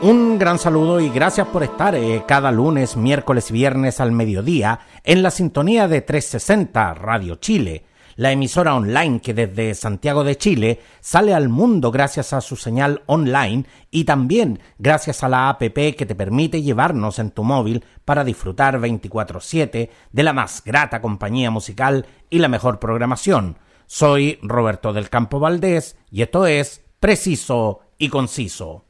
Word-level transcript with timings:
Un 0.00 0.38
gran 0.38 0.60
saludo 0.60 1.00
y 1.00 1.08
gracias 1.08 1.48
por 1.48 1.64
estar 1.64 1.96
eh, 1.96 2.22
cada 2.24 2.52
lunes, 2.52 2.96
miércoles 2.96 3.50
y 3.50 3.54
viernes 3.54 3.98
al 3.98 4.12
mediodía 4.12 4.78
en 5.02 5.24
la 5.24 5.32
sintonía 5.32 5.88
de 5.88 6.02
360 6.02 6.94
Radio 6.94 7.34
Chile, 7.34 7.84
la 8.14 8.30
emisora 8.30 8.76
online 8.76 9.20
que 9.20 9.34
desde 9.34 9.74
Santiago 9.74 10.22
de 10.22 10.36
Chile 10.36 10.80
sale 11.00 11.34
al 11.34 11.48
mundo 11.48 11.90
gracias 11.90 12.32
a 12.32 12.40
su 12.40 12.54
señal 12.54 13.02
online 13.06 13.64
y 13.90 14.04
también 14.04 14.60
gracias 14.78 15.24
a 15.24 15.28
la 15.28 15.48
APP 15.48 15.96
que 15.96 16.06
te 16.06 16.14
permite 16.14 16.62
llevarnos 16.62 17.18
en 17.18 17.32
tu 17.32 17.42
móvil 17.42 17.84
para 18.04 18.22
disfrutar 18.22 18.78
24/7 18.78 19.90
de 20.12 20.22
la 20.22 20.32
más 20.32 20.62
grata 20.64 21.00
compañía 21.00 21.50
musical 21.50 22.06
y 22.30 22.38
la 22.38 22.46
mejor 22.46 22.78
programación. 22.78 23.58
Soy 23.86 24.38
Roberto 24.42 24.92
del 24.92 25.10
Campo 25.10 25.40
Valdés 25.40 25.96
y 26.08 26.22
esto 26.22 26.46
es 26.46 26.84
Preciso 27.00 27.80
y 27.98 28.10
Conciso. 28.10 28.87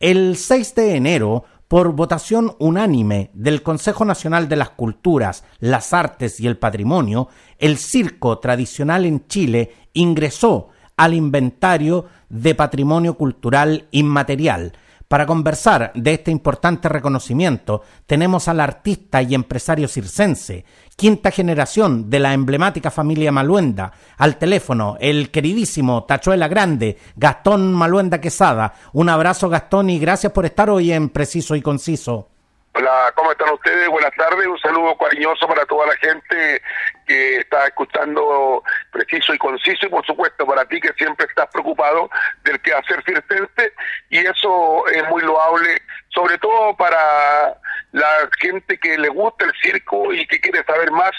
El 0.00 0.38
6 0.38 0.74
de 0.76 0.96
enero, 0.96 1.44
por 1.68 1.92
votación 1.92 2.56
unánime 2.58 3.30
del 3.34 3.62
Consejo 3.62 4.06
Nacional 4.06 4.48
de 4.48 4.56
las 4.56 4.70
Culturas, 4.70 5.44
las 5.58 5.92
Artes 5.92 6.40
y 6.40 6.46
el 6.46 6.56
Patrimonio, 6.56 7.28
el 7.58 7.76
circo 7.76 8.38
tradicional 8.38 9.04
en 9.04 9.26
Chile 9.26 9.74
ingresó 9.92 10.70
al 10.96 11.12
inventario 11.12 12.06
de 12.30 12.54
patrimonio 12.54 13.12
cultural 13.18 13.88
inmaterial, 13.90 14.72
para 15.10 15.26
conversar 15.26 15.90
de 15.96 16.12
este 16.12 16.30
importante 16.30 16.88
reconocimiento 16.88 17.82
tenemos 18.06 18.46
al 18.46 18.60
artista 18.60 19.20
y 19.20 19.34
empresario 19.34 19.88
circense, 19.88 20.64
quinta 21.00 21.30
generación 21.30 22.10
de 22.10 22.18
la 22.18 22.34
emblemática 22.34 22.90
familia 22.90 23.32
Maluenda, 23.32 23.90
al 24.18 24.36
teléfono 24.36 24.98
el 25.00 25.30
queridísimo 25.30 26.04
Tachuela 26.04 26.46
Grande, 26.46 26.98
Gastón 27.16 27.72
Maluenda 27.72 28.20
Quesada. 28.20 28.74
Un 28.92 29.08
abrazo 29.08 29.48
Gastón 29.48 29.88
y 29.88 29.98
gracias 29.98 30.30
por 30.30 30.44
estar 30.44 30.68
hoy 30.68 30.92
en 30.92 31.08
Preciso 31.08 31.56
y 31.56 31.62
Conciso. 31.62 32.28
Hola, 32.74 33.10
¿cómo 33.16 33.32
están 33.32 33.48
ustedes? 33.50 33.88
Buenas 33.88 34.12
tardes, 34.14 34.46
un 34.46 34.58
saludo 34.58 34.94
cariñoso 34.98 35.48
para 35.48 35.64
toda 35.64 35.86
la 35.86 35.96
gente 35.96 36.60
que 37.06 37.38
está 37.38 37.66
escuchando 37.66 38.62
preciso 38.92 39.32
y 39.32 39.38
conciso 39.38 39.86
y 39.86 39.88
por 39.88 40.04
supuesto 40.04 40.46
para 40.46 40.66
ti 40.66 40.82
que 40.82 40.92
siempre 40.98 41.24
estás 41.26 41.48
preocupado 41.50 42.10
del 42.44 42.60
que 42.60 42.74
hacer 42.74 43.02
circense 43.04 43.72
y 44.10 44.18
eso 44.18 44.86
es 44.88 45.08
muy 45.08 45.22
loable, 45.22 45.80
sobre 46.10 46.36
todo 46.36 46.76
para 46.76 47.56
la 47.92 48.06
gente 48.40 48.78
que 48.78 48.96
le 48.96 49.08
gusta 49.08 49.44
el 49.44 49.52
circo 49.62 50.12
y 50.12 50.26
que 50.26 50.40
quiere 50.40 50.64
saber 50.64 50.90
más 50.92 51.12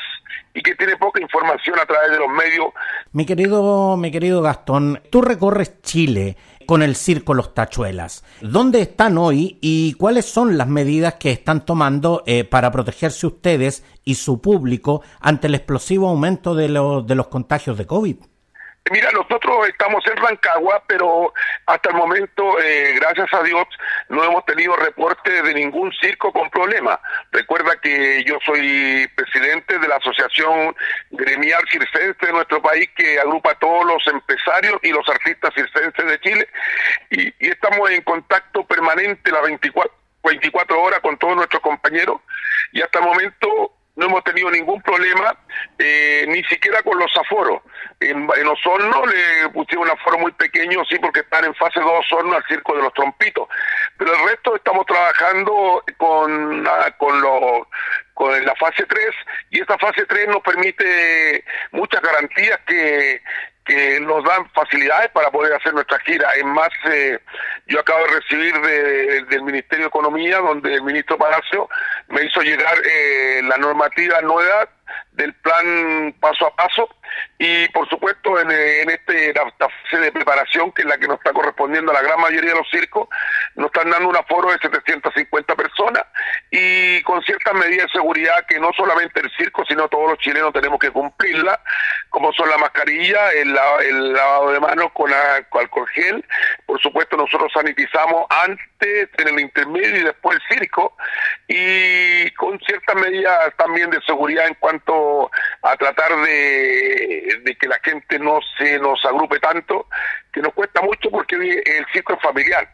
y 0.53 0.61
que 0.61 0.75
tiene 0.75 0.97
poca 0.97 1.21
información 1.21 1.79
a 1.79 1.85
través 1.85 2.11
de 2.11 2.17
los 2.17 2.29
medios. 2.29 2.67
Mi 3.11 3.25
querido, 3.25 3.97
mi 3.97 4.11
querido 4.11 4.41
Gastón, 4.41 5.01
tú 5.09 5.21
recorres 5.21 5.81
Chile 5.81 6.37
con 6.65 6.81
el 6.81 6.95
circo 6.95 7.33
Los 7.33 7.53
Tachuelas. 7.53 8.23
¿Dónde 8.41 8.81
están 8.81 9.17
hoy 9.17 9.57
y 9.61 9.93
cuáles 9.93 10.25
son 10.25 10.57
las 10.57 10.67
medidas 10.67 11.15
que 11.15 11.31
están 11.31 11.65
tomando 11.65 12.23
eh, 12.25 12.43
para 12.43 12.71
protegerse 12.71 13.27
ustedes 13.27 13.83
y 14.05 14.15
su 14.15 14.41
público 14.41 15.01
ante 15.19 15.47
el 15.47 15.55
explosivo 15.55 16.07
aumento 16.07 16.55
de, 16.55 16.69
los 16.69 17.05
de 17.05 17.15
los 17.15 17.27
contagios 17.27 17.77
de 17.77 17.85
COVID? 17.85 18.15
Mira, 18.89 19.11
nosotros 19.11 19.67
estamos 19.69 20.03
en 20.07 20.17
Rancagua, 20.17 20.83
pero 20.87 21.33
hasta 21.67 21.89
el 21.91 21.95
momento, 21.95 22.59
eh, 22.59 22.93
gracias 22.95 23.31
a 23.33 23.43
Dios, 23.43 23.65
no 24.09 24.23
hemos 24.23 24.43
tenido 24.45 24.75
reporte 24.75 25.43
de 25.43 25.53
ningún 25.53 25.93
circo 26.01 26.33
con 26.33 26.49
problema. 26.49 26.99
Recuerda 27.31 27.79
que 27.79 28.23
yo 28.25 28.39
soy 28.43 29.07
presidente 29.15 29.77
de 29.77 29.87
la 29.87 29.97
Asociación 29.97 30.75
Gremial 31.11 31.63
Circense 31.69 32.25
de 32.25 32.33
nuestro 32.33 32.61
país, 32.61 32.89
que 32.95 33.19
agrupa 33.19 33.51
a 33.51 33.59
todos 33.59 33.85
los 33.85 34.05
empresarios 34.07 34.79
y 34.81 34.89
los 34.89 35.07
artistas 35.07 35.53
circenses 35.53 36.05
de 36.05 36.19
Chile, 36.19 36.49
y, 37.11 37.27
y 37.27 37.49
estamos 37.49 37.89
en 37.91 38.01
contacto 38.01 38.65
permanente 38.65 39.31
las 39.31 39.43
24, 39.43 39.93
24 40.23 40.81
horas 40.81 40.99
con 41.01 41.17
todos 41.17 41.35
nuestros 41.35 41.61
compañeros, 41.61 42.19
y 42.71 42.81
hasta 42.81 42.99
el 42.99 43.05
momento 43.05 43.73
no 43.95 44.05
hemos 44.05 44.23
tenido 44.23 44.49
ningún 44.49 44.81
problema, 44.81 45.37
eh, 45.77 46.25
ni 46.27 46.43
siquiera 46.45 46.81
con 46.81 46.97
los 46.97 47.15
aforos. 47.17 47.61
En, 48.01 48.27
en 48.35 48.47
Osorno 48.47 49.05
le 49.05 49.49
pusieron 49.49 49.85
un 49.85 49.91
aforo 49.91 50.17
muy 50.17 50.31
pequeño, 50.31 50.83
sí, 50.89 50.97
porque 50.99 51.19
están 51.19 51.45
en 51.45 51.53
fase 51.55 51.79
2 51.79 51.89
Osorno 51.99 52.35
al 52.35 52.43
circo 52.47 52.75
de 52.75 52.81
los 52.81 52.93
trompitos. 52.93 53.47
Pero 53.97 54.13
el 54.13 54.29
resto 54.29 54.55
estamos 54.55 54.85
trabajando 54.87 55.83
con, 55.97 56.67
ah, 56.67 56.91
con, 56.97 57.21
los, 57.21 57.67
con 58.15 58.45
la 58.45 58.55
fase 58.55 58.85
3 58.87 59.05
y 59.51 59.61
esta 59.61 59.77
fase 59.77 60.05
3 60.07 60.29
nos 60.29 60.41
permite 60.41 61.45
muchas 61.71 62.01
garantías 62.01 62.59
que, 62.65 63.21
que 63.65 63.99
nos 63.99 64.23
dan 64.23 64.49
facilidades 64.51 65.11
para 65.11 65.29
poder 65.29 65.53
hacer 65.53 65.73
nuestra 65.73 65.99
gira. 65.99 66.29
Es 66.35 66.45
más, 66.45 66.69
eh, 66.91 67.19
yo 67.67 67.79
acabo 67.79 68.03
de 68.05 68.19
recibir 68.19 68.59
de, 68.61 69.23
del 69.25 69.43
Ministerio 69.43 69.85
de 69.85 69.89
Economía, 69.89 70.39
donde 70.39 70.73
el 70.73 70.83
ministro 70.83 71.17
Palacio 71.17 71.69
me 72.07 72.23
hizo 72.23 72.41
llegar 72.41 72.75
eh, 72.83 73.41
la 73.43 73.57
normativa 73.57 74.21
nueva 74.21 74.67
del 75.11 75.33
plan 75.35 76.15
paso 76.19 76.47
a 76.47 76.55
paso. 76.55 76.89
Y 77.37 77.67
por 77.69 77.87
supuesto 77.89 78.39
en, 78.39 78.49
este 78.51 79.33
la, 79.33 79.51
fase 79.59 79.97
de 79.97 80.11
preparación 80.11 80.71
que 80.71 80.83
es 80.83 80.87
la 80.87 80.97
que 80.97 81.07
nos 81.07 81.17
está 81.17 81.33
correspondiendo 81.33 81.91
a 81.91 81.95
la 81.95 82.01
gran 82.01 82.19
mayoría 82.21 82.51
de 82.51 82.57
los 82.57 82.69
circos 82.69 83.09
nos 83.55 83.65
están 83.67 83.89
dando 83.89 84.07
un 84.07 84.15
aforo 84.15 84.49
de 84.49 84.57
750 84.59 85.55
personas 85.55 86.03
y 86.49 87.01
con 87.01 87.21
ciertas 87.23 87.53
medidas 87.53 87.87
de 87.87 87.99
seguridad 87.99 88.45
que 88.47 88.59
no 88.59 88.71
solamente 88.73 89.19
el 89.19 89.29
circo 89.31 89.65
sino 89.65 89.89
todos 89.89 90.11
los 90.11 90.19
chilenos 90.19 90.53
tenemos 90.53 90.79
que 90.79 90.91
cumplirla 90.91 91.59
como 92.09 92.31
son 92.33 92.49
la 92.49 92.57
mascarilla 92.57 93.31
el, 93.31 93.57
el 93.85 94.13
lavado 94.13 94.51
de 94.51 94.59
manos 94.59 94.91
con, 94.93 95.11
con 95.49 95.61
alcohol 95.61 95.87
gel. 95.89 96.25
Por 96.65 96.79
supuesto 96.81 97.17
nosotros 97.17 97.51
sanitizamos 97.53 98.25
antes 98.29 99.09
en 99.17 99.27
el 99.27 99.39
intermedio 99.39 99.97
y 99.97 100.03
después 100.03 100.37
el 100.37 100.57
circo. 100.57 100.95
Y 101.47 102.29
con 102.31 102.59
ciertas 102.59 102.95
medidas 102.95 103.53
también 103.57 103.89
de 103.89 104.01
seguridad 104.01 104.47
en 104.47 104.55
cuanto 104.55 104.93
a 105.61 105.77
tratar 105.77 106.15
de, 106.21 107.57
que 107.59 107.67
la 107.67 107.79
gente 107.83 108.19
no 108.19 108.39
se 108.57 108.79
nos 108.79 109.03
agrupe 109.05 109.39
tanto, 109.39 109.87
que 110.31 110.41
nos 110.41 110.53
cuesta 110.53 110.81
mucho 110.81 111.09
porque 111.09 111.35
el 111.35 111.85
circo 111.93 112.13
es 112.13 112.21
familiar. 112.21 112.67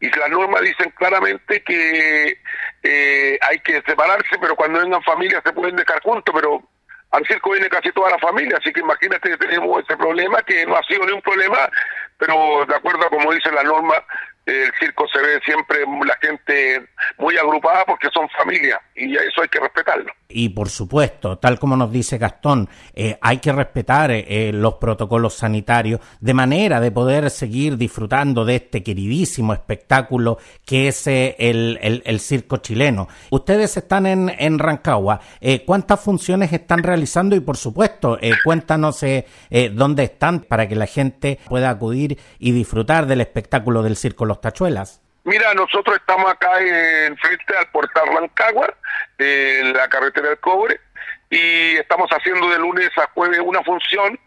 Y 0.00 0.10
las 0.10 0.28
normas 0.28 0.60
dicen 0.60 0.90
claramente 0.90 1.62
que 1.62 2.38
eh, 2.82 3.38
hay 3.40 3.58
que 3.60 3.80
separarse, 3.82 4.36
pero 4.40 4.54
cuando 4.54 4.80
vengan 4.80 5.02
familias 5.02 5.42
se 5.44 5.52
pueden 5.52 5.76
dejar 5.76 6.02
juntos, 6.02 6.34
pero 6.34 6.62
al 7.12 7.26
circo 7.26 7.52
viene 7.52 7.68
casi 7.68 7.90
toda 7.92 8.10
la 8.10 8.18
familia, 8.18 8.58
así 8.58 8.72
que 8.72 8.80
imagínate 8.80 9.30
que 9.30 9.38
tenemos 9.38 9.82
ese 9.82 9.96
problema, 9.96 10.42
que 10.42 10.66
no 10.66 10.76
ha 10.76 10.82
sido 10.82 11.06
ni 11.06 11.12
un 11.12 11.22
problema, 11.22 11.70
pero 12.18 12.66
de 12.66 12.74
acuerdo 12.74 13.06
a 13.06 13.10
como 13.10 13.32
dice 13.32 13.50
la 13.52 13.62
norma, 13.62 13.94
el 14.46 14.72
circo 14.78 15.06
se 15.12 15.20
ve 15.20 15.40
siempre 15.44 15.78
la 15.80 16.16
gente 16.20 16.88
muy 17.18 17.36
agrupada 17.36 17.84
porque 17.84 18.08
son 18.14 18.28
familia 18.28 18.80
y 18.94 19.14
eso 19.16 19.42
hay 19.42 19.48
que 19.48 19.58
respetarlo. 19.58 20.12
Y 20.28 20.50
por 20.50 20.68
supuesto, 20.68 21.38
tal 21.38 21.58
como 21.58 21.76
nos 21.76 21.90
dice 21.90 22.18
Gastón, 22.18 22.68
eh, 22.94 23.18
hay 23.20 23.38
que 23.38 23.52
respetar 23.52 24.10
eh, 24.12 24.52
los 24.52 24.74
protocolos 24.74 25.34
sanitarios 25.34 26.00
de 26.20 26.34
manera 26.34 26.80
de 26.80 26.90
poder 26.90 27.30
seguir 27.30 27.76
disfrutando 27.76 28.44
de 28.44 28.56
este 28.56 28.82
queridísimo 28.82 29.52
espectáculo 29.52 30.38
que 30.64 30.88
es 30.88 31.06
eh, 31.06 31.36
el, 31.38 31.78
el, 31.82 32.02
el, 32.06 32.20
circo 32.20 32.58
chileno. 32.58 33.08
Ustedes 33.30 33.76
están 33.76 34.06
en, 34.06 34.32
en 34.38 34.58
Rancagua, 34.58 35.20
eh, 35.40 35.64
¿cuántas 35.64 36.00
funciones 36.00 36.52
están 36.52 36.82
realizando? 36.82 37.36
Y 37.36 37.40
por 37.40 37.56
supuesto, 37.56 38.18
eh, 38.20 38.32
cuéntanos 38.44 39.04
dónde 39.72 40.04
están 40.04 40.40
para 40.40 40.68
que 40.68 40.76
la 40.76 40.86
gente 40.86 41.38
pueda 41.48 41.70
acudir 41.70 42.18
y 42.38 42.52
disfrutar 42.52 43.06
del 43.06 43.20
espectáculo 43.20 43.82
del 43.82 43.96
circo 43.96 44.24
Tachuelas. 44.40 45.00
Mira, 45.24 45.52
nosotros 45.54 45.96
estamos 45.96 46.30
acá 46.30 46.60
en 46.60 47.16
frente 47.18 47.56
al 47.56 47.68
portal 47.70 48.06
Rancagua, 48.14 48.72
en 49.18 49.72
la 49.72 49.88
carretera 49.88 50.28
del 50.28 50.38
cobre, 50.38 50.80
y 51.30 51.76
estamos 51.76 52.08
haciendo 52.10 52.48
de 52.48 52.58
lunes 52.58 52.90
a 52.96 53.08
jueves 53.12 53.40
una 53.42 53.60
función, 53.64 54.18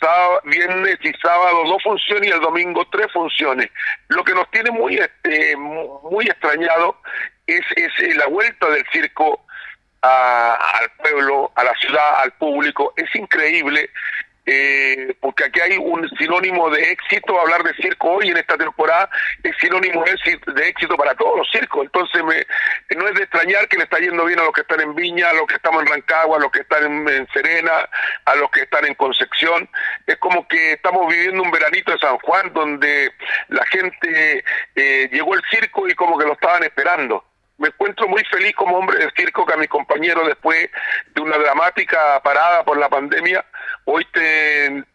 sábado, 0.00 0.40
viernes 0.44 0.98
y 1.02 1.12
sábado 1.22 1.62
dos 1.66 1.82
funciones 1.84 2.28
y 2.28 2.32
el 2.32 2.40
domingo 2.40 2.84
tres 2.90 3.06
funciones. 3.12 3.70
Lo 4.08 4.24
que 4.24 4.34
nos 4.34 4.50
tiene 4.50 4.72
muy 4.72 4.96
este, 4.96 5.56
muy 5.56 6.26
extrañado 6.26 6.96
es, 7.46 7.60
es 7.76 8.16
la 8.16 8.26
vuelta 8.26 8.68
del 8.70 8.84
circo 8.90 9.44
a, 10.02 10.54
al 10.54 10.90
pueblo, 10.92 11.52
a 11.54 11.62
la 11.62 11.74
ciudad, 11.74 12.22
al 12.22 12.32
público. 12.32 12.92
Es 12.96 13.14
increíble 13.14 13.90
eh, 14.46 15.14
porque 15.20 15.44
aquí 15.44 15.60
hay 15.60 15.76
un 15.76 16.08
sinónimo 16.18 16.70
de 16.70 16.90
éxito, 16.90 17.38
hablar 17.40 17.62
de 17.62 17.74
circo 17.74 18.10
hoy 18.12 18.28
en 18.28 18.36
esta 18.36 18.56
temporada 18.56 19.08
es 19.42 19.54
sinónimo 19.60 20.02
de 20.04 20.68
éxito 20.68 20.96
para 20.96 21.14
todos 21.14 21.38
los 21.38 21.50
circos, 21.50 21.84
entonces 21.84 22.22
me, 22.24 22.46
no 22.96 23.08
es 23.08 23.14
de 23.14 23.22
extrañar 23.22 23.68
que 23.68 23.76
le 23.76 23.84
está 23.84 23.98
yendo 23.98 24.24
bien 24.24 24.40
a 24.40 24.44
los 24.44 24.52
que 24.52 24.62
están 24.62 24.80
en 24.80 24.94
Viña, 24.94 25.30
a 25.30 25.34
los 25.34 25.46
que 25.46 25.56
estamos 25.56 25.82
en 25.82 25.88
Rancagua, 25.88 26.38
a 26.38 26.40
los 26.40 26.50
que 26.50 26.60
están 26.60 27.08
en, 27.08 27.28
Serena, 27.32 27.88
a 28.24 28.34
los 28.36 28.50
que 28.50 28.62
están 28.62 28.86
en 28.86 28.94
Concepción, 28.94 29.68
es 30.06 30.16
como 30.16 30.46
que 30.48 30.72
estamos 30.72 31.06
viviendo 31.08 31.42
un 31.42 31.50
veranito 31.50 31.92
de 31.92 31.98
San 31.98 32.18
Juan 32.18 32.52
donde 32.52 33.12
la 33.48 33.64
gente 33.66 34.44
eh, 34.74 35.08
llegó 35.12 35.34
el 35.34 35.42
circo 35.50 35.88
y 35.88 35.94
como 35.94 36.18
que 36.18 36.26
lo 36.26 36.32
estaban 36.32 36.62
esperando 36.64 37.24
me 37.60 37.68
encuentro 37.68 38.08
muy 38.08 38.24
feliz 38.24 38.54
como 38.56 38.78
hombre 38.78 38.98
del 38.98 39.12
circo 39.14 39.44
que 39.44 39.52
a 39.52 39.58
mi 39.58 39.68
compañero 39.68 40.26
después 40.26 40.70
de 41.14 41.20
una 41.20 41.36
dramática 41.36 42.18
parada 42.24 42.64
por 42.64 42.78
la 42.78 42.88
pandemia, 42.88 43.44
hoy 43.84 44.02
estén, 44.02 44.86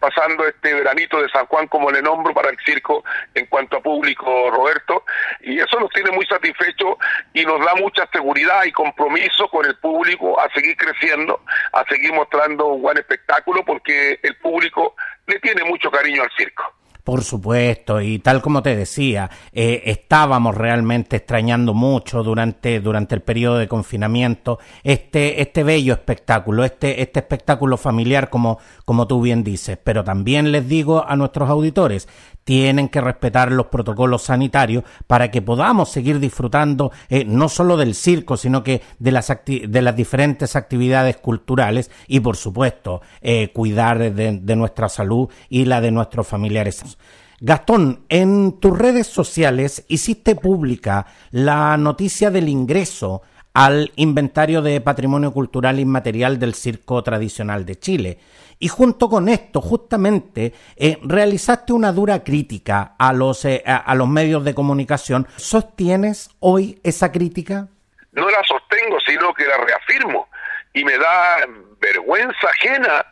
pasando 0.00 0.44
este 0.44 0.74
veranito 0.74 1.22
de 1.22 1.28
San 1.28 1.46
Juan 1.46 1.68
como 1.68 1.92
le 1.92 2.02
nombro 2.02 2.34
para 2.34 2.50
el 2.50 2.58
circo 2.66 3.04
en 3.34 3.46
cuanto 3.46 3.76
a 3.76 3.80
público, 3.80 4.50
Roberto, 4.50 5.04
y 5.42 5.60
eso 5.60 5.78
nos 5.78 5.90
tiene 5.90 6.10
muy 6.10 6.26
satisfechos 6.26 6.96
y 7.34 7.44
nos 7.44 7.64
da 7.64 7.76
mucha 7.76 8.08
seguridad 8.10 8.64
y 8.64 8.72
compromiso 8.72 9.46
con 9.48 9.64
el 9.66 9.76
público 9.76 10.40
a 10.40 10.50
seguir 10.52 10.76
creciendo, 10.76 11.40
a 11.72 11.84
seguir 11.84 12.12
mostrando 12.12 12.66
un 12.66 12.82
buen 12.82 12.98
espectáculo 12.98 13.64
porque 13.64 14.18
el 14.24 14.36
público 14.38 14.96
le 15.28 15.38
tiene 15.38 15.62
mucho 15.62 15.88
cariño 15.88 16.22
al 16.22 16.30
circo. 16.36 16.74
Por 17.08 17.24
supuesto, 17.24 18.02
y 18.02 18.18
tal 18.18 18.42
como 18.42 18.62
te 18.62 18.76
decía, 18.76 19.30
eh, 19.54 19.80
estábamos 19.86 20.54
realmente 20.54 21.16
extrañando 21.16 21.72
mucho 21.72 22.22
durante, 22.22 22.80
durante 22.80 23.14
el 23.14 23.22
periodo 23.22 23.56
de 23.56 23.66
confinamiento 23.66 24.58
este, 24.84 25.40
este 25.40 25.62
bello 25.62 25.94
espectáculo, 25.94 26.64
este, 26.64 27.00
este 27.00 27.20
espectáculo 27.20 27.78
familiar 27.78 28.28
como, 28.28 28.58
como 28.84 29.06
tú 29.06 29.22
bien 29.22 29.42
dices. 29.42 29.78
Pero 29.82 30.04
también 30.04 30.52
les 30.52 30.68
digo 30.68 31.02
a 31.02 31.16
nuestros 31.16 31.48
auditores, 31.48 32.08
tienen 32.44 32.88
que 32.88 33.00
respetar 33.00 33.52
los 33.52 33.66
protocolos 33.66 34.22
sanitarios 34.22 34.84
para 35.06 35.30
que 35.30 35.42
podamos 35.42 35.90
seguir 35.90 36.18
disfrutando 36.18 36.92
eh, 37.10 37.24
no 37.26 37.48
solo 37.50 37.76
del 37.76 37.94
circo, 37.94 38.36
sino 38.36 38.62
que 38.62 38.80
de 38.98 39.12
las, 39.12 39.30
de 39.46 39.82
las 39.82 39.96
diferentes 39.96 40.56
actividades 40.56 41.18
culturales 41.18 41.90
y, 42.06 42.20
por 42.20 42.36
supuesto, 42.36 43.02
eh, 43.20 43.50
cuidar 43.52 43.98
de, 43.98 44.40
de 44.40 44.56
nuestra 44.56 44.88
salud 44.90 45.28
y 45.48 45.66
la 45.66 45.82
de 45.82 45.90
nuestros 45.90 46.26
familiares. 46.26 46.97
Gastón, 47.40 48.04
en 48.08 48.58
tus 48.58 48.76
redes 48.76 49.06
sociales 49.06 49.84
hiciste 49.88 50.34
pública 50.34 51.06
la 51.30 51.76
noticia 51.76 52.30
del 52.30 52.48
ingreso 52.48 53.22
al 53.54 53.92
inventario 53.96 54.60
de 54.62 54.80
patrimonio 54.80 55.32
cultural 55.32 55.78
inmaterial 55.78 56.38
del 56.38 56.54
circo 56.54 57.02
tradicional 57.02 57.64
de 57.64 57.78
Chile. 57.78 58.18
Y 58.60 58.68
junto 58.68 59.08
con 59.08 59.28
esto, 59.28 59.60
justamente, 59.60 60.52
eh, 60.76 60.98
realizaste 61.02 61.72
una 61.72 61.92
dura 61.92 62.24
crítica 62.24 62.94
a 62.98 63.12
los, 63.12 63.44
eh, 63.44 63.62
a, 63.66 63.94
los 63.94 64.08
medios 64.08 64.44
de 64.44 64.54
comunicación. 64.54 65.28
¿Sostienes 65.36 66.30
hoy 66.40 66.80
esa 66.82 67.12
crítica? 67.12 67.68
No 68.12 68.28
la 68.28 68.42
sostengo, 68.42 68.98
sino 69.06 69.32
que 69.32 69.44
la 69.44 69.56
reafirmo. 69.58 70.28
Y 70.74 70.84
me 70.84 70.98
da 70.98 71.38
vergüenza 71.80 72.48
ajena 72.48 73.06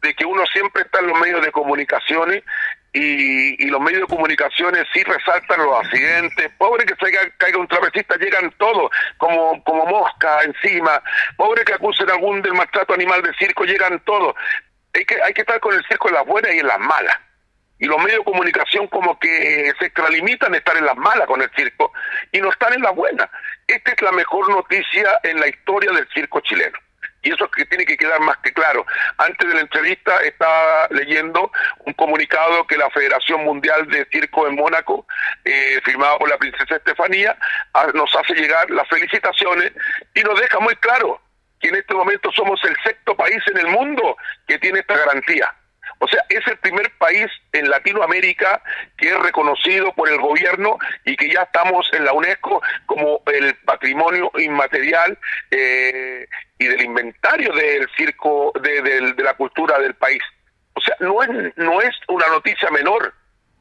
de 0.00 0.14
que 0.14 0.24
uno 0.24 0.44
siempre 0.52 0.82
está 0.82 1.00
en 1.00 1.08
los 1.08 1.20
medios 1.20 1.44
de 1.44 1.50
comunicaciones 1.50 2.44
y, 2.94 3.66
los 3.66 3.80
medios 3.80 4.02
de 4.02 4.14
comunicaciones 4.14 4.86
sí 4.92 5.02
resaltan 5.02 5.58
los 5.58 5.84
accidentes. 5.84 6.48
Pobre 6.56 6.86
que 6.86 6.94
caiga, 7.38 7.58
un 7.58 7.66
trapecista, 7.66 8.16
llegan 8.16 8.52
todos 8.56 8.90
como, 9.18 9.62
como 9.64 9.84
mosca 9.86 10.42
encima. 10.44 11.02
Pobre 11.36 11.64
que 11.64 11.74
acusen 11.74 12.08
algún 12.08 12.40
del 12.40 12.54
maltrato 12.54 12.94
animal 12.94 13.20
de 13.22 13.34
circo, 13.34 13.64
llegan 13.64 14.00
todos. 14.04 14.34
Hay 14.94 15.04
que, 15.04 15.20
hay 15.20 15.34
que 15.34 15.40
estar 15.40 15.58
con 15.58 15.74
el 15.74 15.84
circo 15.86 16.08
en 16.08 16.14
las 16.14 16.24
buenas 16.24 16.54
y 16.54 16.58
en 16.60 16.68
las 16.68 16.78
malas. 16.78 17.16
Y 17.80 17.86
los 17.86 17.98
medios 17.98 18.20
de 18.20 18.30
comunicación 18.30 18.86
como 18.86 19.18
que 19.18 19.72
se 19.78 19.86
extralimitan 19.86 20.54
a 20.54 20.58
estar 20.58 20.76
en 20.76 20.86
las 20.86 20.96
malas 20.96 21.26
con 21.26 21.42
el 21.42 21.50
circo 21.56 21.92
y 22.30 22.40
no 22.40 22.50
están 22.50 22.72
en 22.74 22.82
las 22.82 22.94
buenas. 22.94 23.28
Esta 23.66 23.90
es 23.90 24.02
la 24.02 24.12
mejor 24.12 24.48
noticia 24.48 25.18
en 25.24 25.40
la 25.40 25.48
historia 25.48 25.90
del 25.90 26.06
circo 26.14 26.38
chileno 26.40 26.78
y 27.24 27.32
eso 27.32 27.44
es 27.46 27.50
que 27.50 27.64
tiene 27.64 27.84
que 27.84 27.96
quedar 27.96 28.20
más 28.20 28.36
que 28.38 28.52
claro. 28.52 28.86
Antes 29.18 29.48
de 29.48 29.54
la 29.54 29.60
entrevista 29.62 30.18
estaba 30.18 30.88
leyendo 30.90 31.50
un 31.86 31.92
comunicado 31.94 32.66
que 32.66 32.76
la 32.76 32.90
Federación 32.90 33.44
Mundial 33.44 33.88
de 33.88 34.06
Circo 34.12 34.46
en 34.46 34.54
Mónaco, 34.54 35.06
eh, 35.44 35.80
firmado 35.84 36.18
por 36.18 36.28
la 36.28 36.38
princesa 36.38 36.76
Estefanía, 36.76 37.36
nos 37.94 38.14
hace 38.14 38.34
llegar 38.34 38.70
las 38.70 38.88
felicitaciones 38.88 39.72
y 40.14 40.22
nos 40.22 40.38
deja 40.38 40.60
muy 40.60 40.76
claro 40.76 41.20
que 41.60 41.68
en 41.68 41.76
este 41.76 41.94
momento 41.94 42.30
somos 42.32 42.62
el 42.64 42.76
sexto 42.84 43.16
país 43.16 43.42
en 43.48 43.58
el 43.58 43.68
mundo 43.68 44.16
que 44.46 44.58
tiene 44.58 44.80
esta 44.80 44.96
garantía. 44.96 45.54
O 45.98 46.08
sea, 46.08 46.24
es 46.28 46.46
el 46.46 46.58
primer 46.58 46.90
país 46.98 47.26
en 47.52 47.70
Latinoamérica 47.70 48.62
que 48.96 49.08
es 49.08 49.18
reconocido 49.20 49.92
por 49.94 50.08
el 50.08 50.20
gobierno 50.20 50.78
y 51.04 51.16
que 51.16 51.30
ya 51.30 51.42
estamos 51.42 51.88
en 51.92 52.04
la 52.04 52.12
UNESCO 52.12 52.62
como 52.86 53.22
el 53.26 53.54
patrimonio 53.64 54.30
inmaterial 54.38 55.18
eh, 55.50 56.26
y 56.58 56.66
del 56.66 56.82
inventario 56.82 57.52
del 57.52 57.88
circo, 57.96 58.52
de, 58.60 59.14
la 59.18 59.34
cultura 59.34 59.78
del 59.78 59.94
país. 59.94 60.22
O 60.74 60.80
sea, 60.80 60.96
no 61.00 61.22
es, 61.22 61.56
no 61.56 61.80
es 61.80 61.94
una 62.08 62.26
noticia 62.28 62.70
menor. 62.70 63.14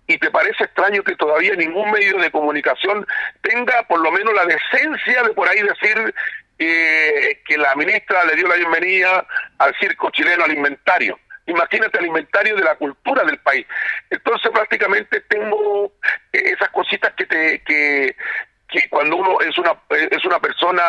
¿Y 0.05 0.17
te 0.17 0.29
parece 0.31 0.65
extraño 0.65 1.01
que 1.01 1.15
todavía 1.15 1.55
ningún 1.55 1.89
medio 1.89 2.17
de 2.17 2.29
comunicación 2.29 3.07
tenga 3.41 3.83
por 3.83 4.01
lo 4.01 4.11
menos 4.11 4.33
la 4.33 4.45
decencia 4.45 5.23
de 5.23 5.29
por 5.29 5.47
ahí 5.47 5.61
decir 5.61 6.13
eh, 6.59 7.41
que 7.45 7.57
la 7.57 7.73
ministra 7.75 8.23
le 8.25 8.35
dio 8.35 8.47
la 8.47 8.55
bienvenida 8.55 9.25
al 9.59 9.73
circo 9.79 10.09
chileno 10.11 10.43
al 10.43 10.53
inventario? 10.53 11.17
Imagínate 11.45 11.99
el 11.99 12.05
inventario 12.07 12.55
de 12.55 12.63
la 12.63 12.75
cultura 12.75 13.23
del 13.23 13.37
país. 13.39 13.65
Entonces 14.09 14.51
prácticamente 14.51 15.21
tengo 15.21 15.91
eh, 16.31 16.53
esas 16.55 16.69
cositas 16.69 17.13
que 17.13 17.25
te 17.25 17.61
que, 17.63 18.15
cuando 18.89 19.17
uno 19.17 19.39
es 19.41 19.55
una 19.59 19.75
es 19.89 20.25
una 20.25 20.39
persona 20.39 20.81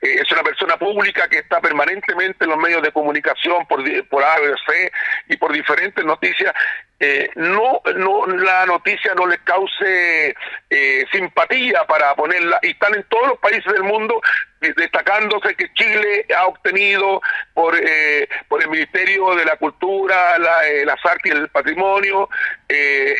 eh, 0.00 0.22
es 0.22 0.32
una 0.32 0.42
persona 0.42 0.78
pública 0.78 1.28
que 1.28 1.38
está 1.38 1.60
permanentemente 1.60 2.44
en 2.44 2.50
los 2.50 2.58
medios 2.58 2.82
de 2.82 2.92
comunicación 2.92 3.66
por 3.66 3.82
por 4.08 4.24
ABC 4.24 4.90
y 5.28 5.36
por 5.36 5.52
diferentes 5.52 6.02
noticias 6.02 6.54
eh, 7.02 7.30
no 7.34 7.80
no 7.96 8.26
la 8.26 8.66
noticia 8.66 9.14
no 9.14 9.26
les 9.26 9.40
cause 9.40 10.34
eh, 10.68 11.06
simpatía 11.10 11.84
para 11.86 12.14
ponerla 12.14 12.58
y 12.62 12.72
están 12.72 12.94
en 12.94 13.02
todos 13.04 13.28
los 13.28 13.38
países 13.38 13.72
del 13.72 13.84
mundo 13.84 14.20
destacándose 14.60 15.54
que 15.54 15.72
Chile 15.72 16.26
ha 16.36 16.46
obtenido 16.46 17.22
por 17.54 17.74
eh, 17.74 18.28
por 18.48 18.62
el 18.62 18.68
Ministerio 18.68 19.34
de 19.34 19.46
la 19.46 19.56
Cultura, 19.56 20.38
la, 20.38 20.68
eh, 20.68 20.84
las 20.84 21.02
artes 21.06 21.32
y 21.32 21.36
el 21.36 21.48
patrimonio 21.48 22.28
eh, 22.68 23.16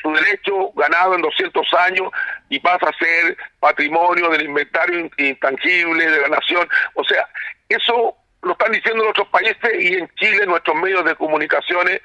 su 0.00 0.12
derecho 0.12 0.70
ganado 0.76 1.16
en 1.16 1.22
200 1.22 1.66
años 1.74 2.10
y 2.48 2.60
pasa 2.60 2.88
a 2.88 2.96
ser 2.96 3.36
patrimonio 3.58 4.28
del 4.30 4.42
inventario 4.42 5.10
intangible 5.18 6.08
de 6.08 6.20
la 6.20 6.28
nación. 6.28 6.68
O 6.94 7.02
sea, 7.02 7.28
eso 7.68 8.16
lo 8.42 8.52
están 8.52 8.70
diciendo 8.70 9.02
en 9.02 9.10
otros 9.10 9.28
países 9.28 9.70
y 9.80 9.94
en 9.94 10.08
Chile 10.14 10.46
nuestros 10.46 10.76
medios 10.76 11.04
de 11.04 11.16
comunicaciones 11.16 12.00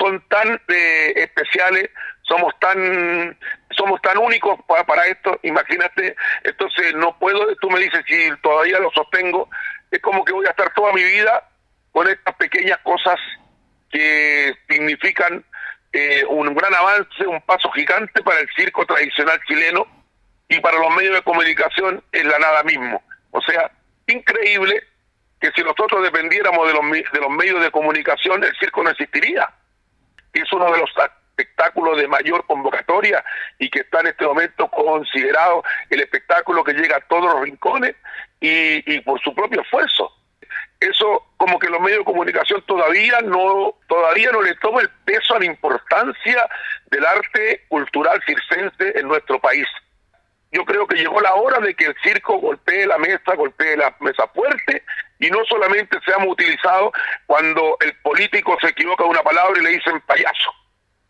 son 0.00 0.20
tan 0.28 0.60
especiales 0.68 1.90
somos 2.30 2.54
tan 2.60 3.36
somos 3.76 4.00
tan 4.02 4.16
únicos 4.18 4.58
para, 4.66 5.06
esto, 5.06 5.38
imagínate, 5.42 6.14
entonces 6.44 6.94
no 6.94 7.18
puedo, 7.18 7.54
tú 7.56 7.68
me 7.70 7.80
dices 7.80 8.02
si 8.06 8.30
todavía 8.42 8.78
lo 8.78 8.90
sostengo, 8.92 9.48
es 9.90 10.00
como 10.00 10.24
que 10.24 10.32
voy 10.32 10.46
a 10.46 10.50
estar 10.50 10.72
toda 10.74 10.92
mi 10.92 11.02
vida 11.02 11.48
con 11.92 12.08
estas 12.08 12.34
pequeñas 12.36 12.78
cosas 12.84 13.16
que 13.90 14.54
significan 14.68 15.44
eh, 15.92 16.24
un 16.28 16.54
gran 16.54 16.72
avance, 16.72 17.26
un 17.26 17.40
paso 17.42 17.68
gigante 17.72 18.22
para 18.22 18.40
el 18.40 18.48
circo 18.54 18.86
tradicional 18.86 19.40
chileno 19.48 19.86
y 20.48 20.60
para 20.60 20.78
los 20.78 20.94
medios 20.94 21.14
de 21.14 21.22
comunicación 21.22 22.02
es 22.12 22.24
la 22.24 22.38
nada 22.38 22.62
mismo. 22.62 23.02
O 23.32 23.40
sea, 23.40 23.72
increíble 24.06 24.84
que 25.40 25.50
si 25.52 25.62
nosotros 25.62 26.02
dependiéramos 26.02 26.66
de 26.68 26.74
los, 26.74 27.12
de 27.12 27.20
los 27.20 27.30
medios 27.30 27.60
de 27.62 27.70
comunicación, 27.70 28.44
el 28.44 28.54
circo 28.58 28.84
no 28.84 28.90
existiría. 28.90 29.48
Es 30.32 30.52
uno 30.52 30.70
de 30.72 30.78
los 30.78 30.90
espectáculo 31.40 31.96
de 31.96 32.06
mayor 32.06 32.44
convocatoria 32.46 33.24
y 33.58 33.70
que 33.70 33.80
está 33.80 34.00
en 34.00 34.08
este 34.08 34.26
momento 34.26 34.68
considerado 34.68 35.62
el 35.88 36.00
espectáculo 36.00 36.62
que 36.62 36.74
llega 36.74 36.96
a 36.96 37.00
todos 37.00 37.32
los 37.32 37.42
rincones 37.42 37.96
y, 38.40 39.00
por 39.00 39.20
su 39.20 39.34
propio 39.34 39.62
esfuerzo. 39.62 40.12
Eso 40.78 41.26
como 41.36 41.58
que 41.58 41.68
los 41.68 41.80
medios 41.80 42.00
de 42.00 42.04
comunicación 42.04 42.62
todavía 42.66 43.20
no 43.20 43.74
todavía 43.86 44.30
no 44.32 44.42
le 44.42 44.54
toma 44.56 44.80
el 44.80 44.88
peso 45.04 45.34
a 45.34 45.38
la 45.38 45.44
importancia 45.44 46.48
del 46.90 47.04
arte 47.04 47.64
cultural 47.68 48.20
circense 48.26 48.98
en 48.98 49.08
nuestro 49.08 49.38
país. 49.38 49.66
Yo 50.52 50.64
creo 50.64 50.86
que 50.86 50.96
llegó 50.96 51.20
la 51.20 51.34
hora 51.34 51.60
de 51.60 51.74
que 51.74 51.84
el 51.84 51.94
circo 52.02 52.38
golpee 52.38 52.86
la 52.86 52.98
mesa, 52.98 53.34
golpee 53.36 53.76
la 53.76 53.94
mesa 54.00 54.26
fuerte 54.28 54.82
y 55.20 55.30
no 55.30 55.38
solamente 55.48 55.98
seamos 56.04 56.28
utilizados 56.28 56.92
cuando 57.26 57.76
el 57.80 57.94
político 57.98 58.56
se 58.60 58.68
equivoca 58.68 59.04
de 59.04 59.10
una 59.10 59.22
palabra 59.22 59.60
y 59.60 59.62
le 59.62 59.70
dicen 59.70 60.00
payaso 60.00 60.52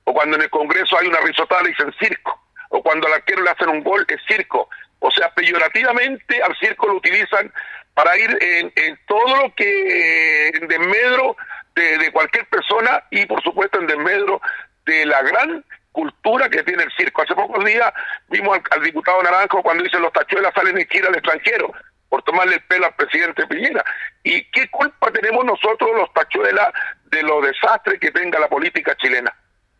o 0.05 0.13
cuando 0.13 0.37
en 0.37 0.43
el 0.43 0.51
Congreso 0.51 0.99
hay 0.99 1.07
una 1.07 1.21
risotada 1.21 1.63
y 1.65 1.69
dicen 1.69 1.95
circo, 1.99 2.41
o 2.71 2.83
cuando 2.83 3.07
al 3.07 3.15
arquero 3.15 3.43
le 3.43 3.51
hacen 3.51 3.69
un 3.69 3.83
gol 3.83 4.05
es 4.09 4.21
circo. 4.27 4.69
O 5.01 5.11
sea, 5.11 5.33
peyorativamente 5.35 6.43
al 6.43 6.57
circo 6.59 6.87
lo 6.89 6.97
utilizan 6.97 7.53
para 7.95 8.17
ir 8.19 8.37
en, 8.41 8.99
todo 9.07 9.37
lo 9.37 9.55
que 9.55 10.49
en 10.49 10.69
desmedro 10.69 11.37
de, 11.75 12.11
cualquier 12.13 12.47
persona 12.47 13.03
y 13.11 13.25
por 13.27 13.43
supuesto 13.43 13.79
en 13.79 13.87
desmedro 13.87 14.41
de 14.85 15.07
la 15.07 15.23
gran 15.23 15.65
cultura 15.93 16.49
que 16.49 16.63
tiene 16.63 16.83
el 16.83 16.93
circo. 16.97 17.23
Hace 17.23 17.35
pocos 17.35 17.65
días 17.65 17.93
vimos 18.29 18.59
al, 18.71 18.83
diputado 18.83 19.23
Naranjo 19.23 19.63
cuando 19.63 19.85
dice 19.85 19.99
los 19.99 20.13
tachuelas 20.13 20.53
salen 20.55 20.79
en 20.79 20.89
gira 20.89 21.09
al 21.09 21.15
extranjero 21.15 21.73
por 22.11 22.23
tomarle 22.25 22.57
el 22.57 22.63
pelo 22.65 22.87
al 22.87 22.95
presidente 22.97 23.47
Piñera. 23.47 23.83
¿Y 24.23 24.45
qué 24.51 24.69
culpa 24.69 25.11
tenemos 25.13 25.45
nosotros 25.45 25.91
los 25.95 26.13
tachuelas 26.13 26.69
de 27.05 27.23
los 27.23 27.47
desastres 27.47 27.99
que 27.99 28.11
tenga 28.11 28.39
la 28.39 28.49
política 28.49 28.95
chilena? 28.97 29.33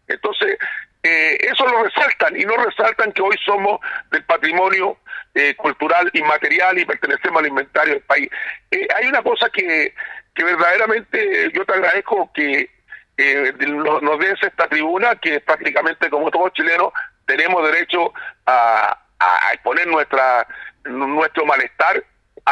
Entonces, 0.07 0.57
eh, 1.03 1.37
eso 1.41 1.67
lo 1.67 1.83
resaltan 1.83 2.39
y 2.41 2.45
no 2.45 2.57
resaltan 2.57 3.13
que 3.13 3.21
hoy 3.21 3.37
somos 3.45 3.81
del 4.11 4.25
patrimonio 4.25 4.99
eh, 5.35 5.55
cultural 5.57 6.09
inmaterial 6.15 6.79
y 6.79 6.85
pertenecemos 6.85 7.41
al 7.41 7.49
inventario 7.49 7.95
del 7.95 8.03
país. 8.03 8.31
Eh, 8.71 8.87
hay 8.97 9.07
una 9.07 9.23
cosa 9.23 9.51
que, 9.51 9.93
que 10.35 10.45
verdaderamente 10.45 11.51
yo 11.53 11.65
te 11.65 11.73
agradezco 11.73 12.31
que 12.33 12.71
eh, 13.17 13.53
nos 13.59 14.19
des 14.21 14.43
esta 14.43 14.69
tribuna, 14.69 15.17
que 15.17 15.41
prácticamente 15.41 16.09
como 16.09 16.31
todos 16.31 16.53
chilenos 16.53 16.93
tenemos 17.27 17.65
derecho 17.71 18.13
a, 18.47 18.99
a 19.19 19.53
exponer 19.53 19.87
nuestra 19.89 20.47
nuestro 20.85 21.45
malestar 21.45 22.03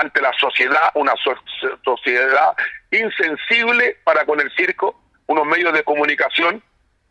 ante 0.00 0.20
la 0.20 0.32
sociedad, 0.38 0.90
una 0.94 1.14
sociedad 1.84 2.56
insensible 2.90 3.98
para 4.04 4.24
con 4.24 4.40
el 4.40 4.50
circo, 4.54 5.00
unos 5.26 5.46
medios 5.46 5.72
de 5.72 5.82
comunicación 5.82 6.62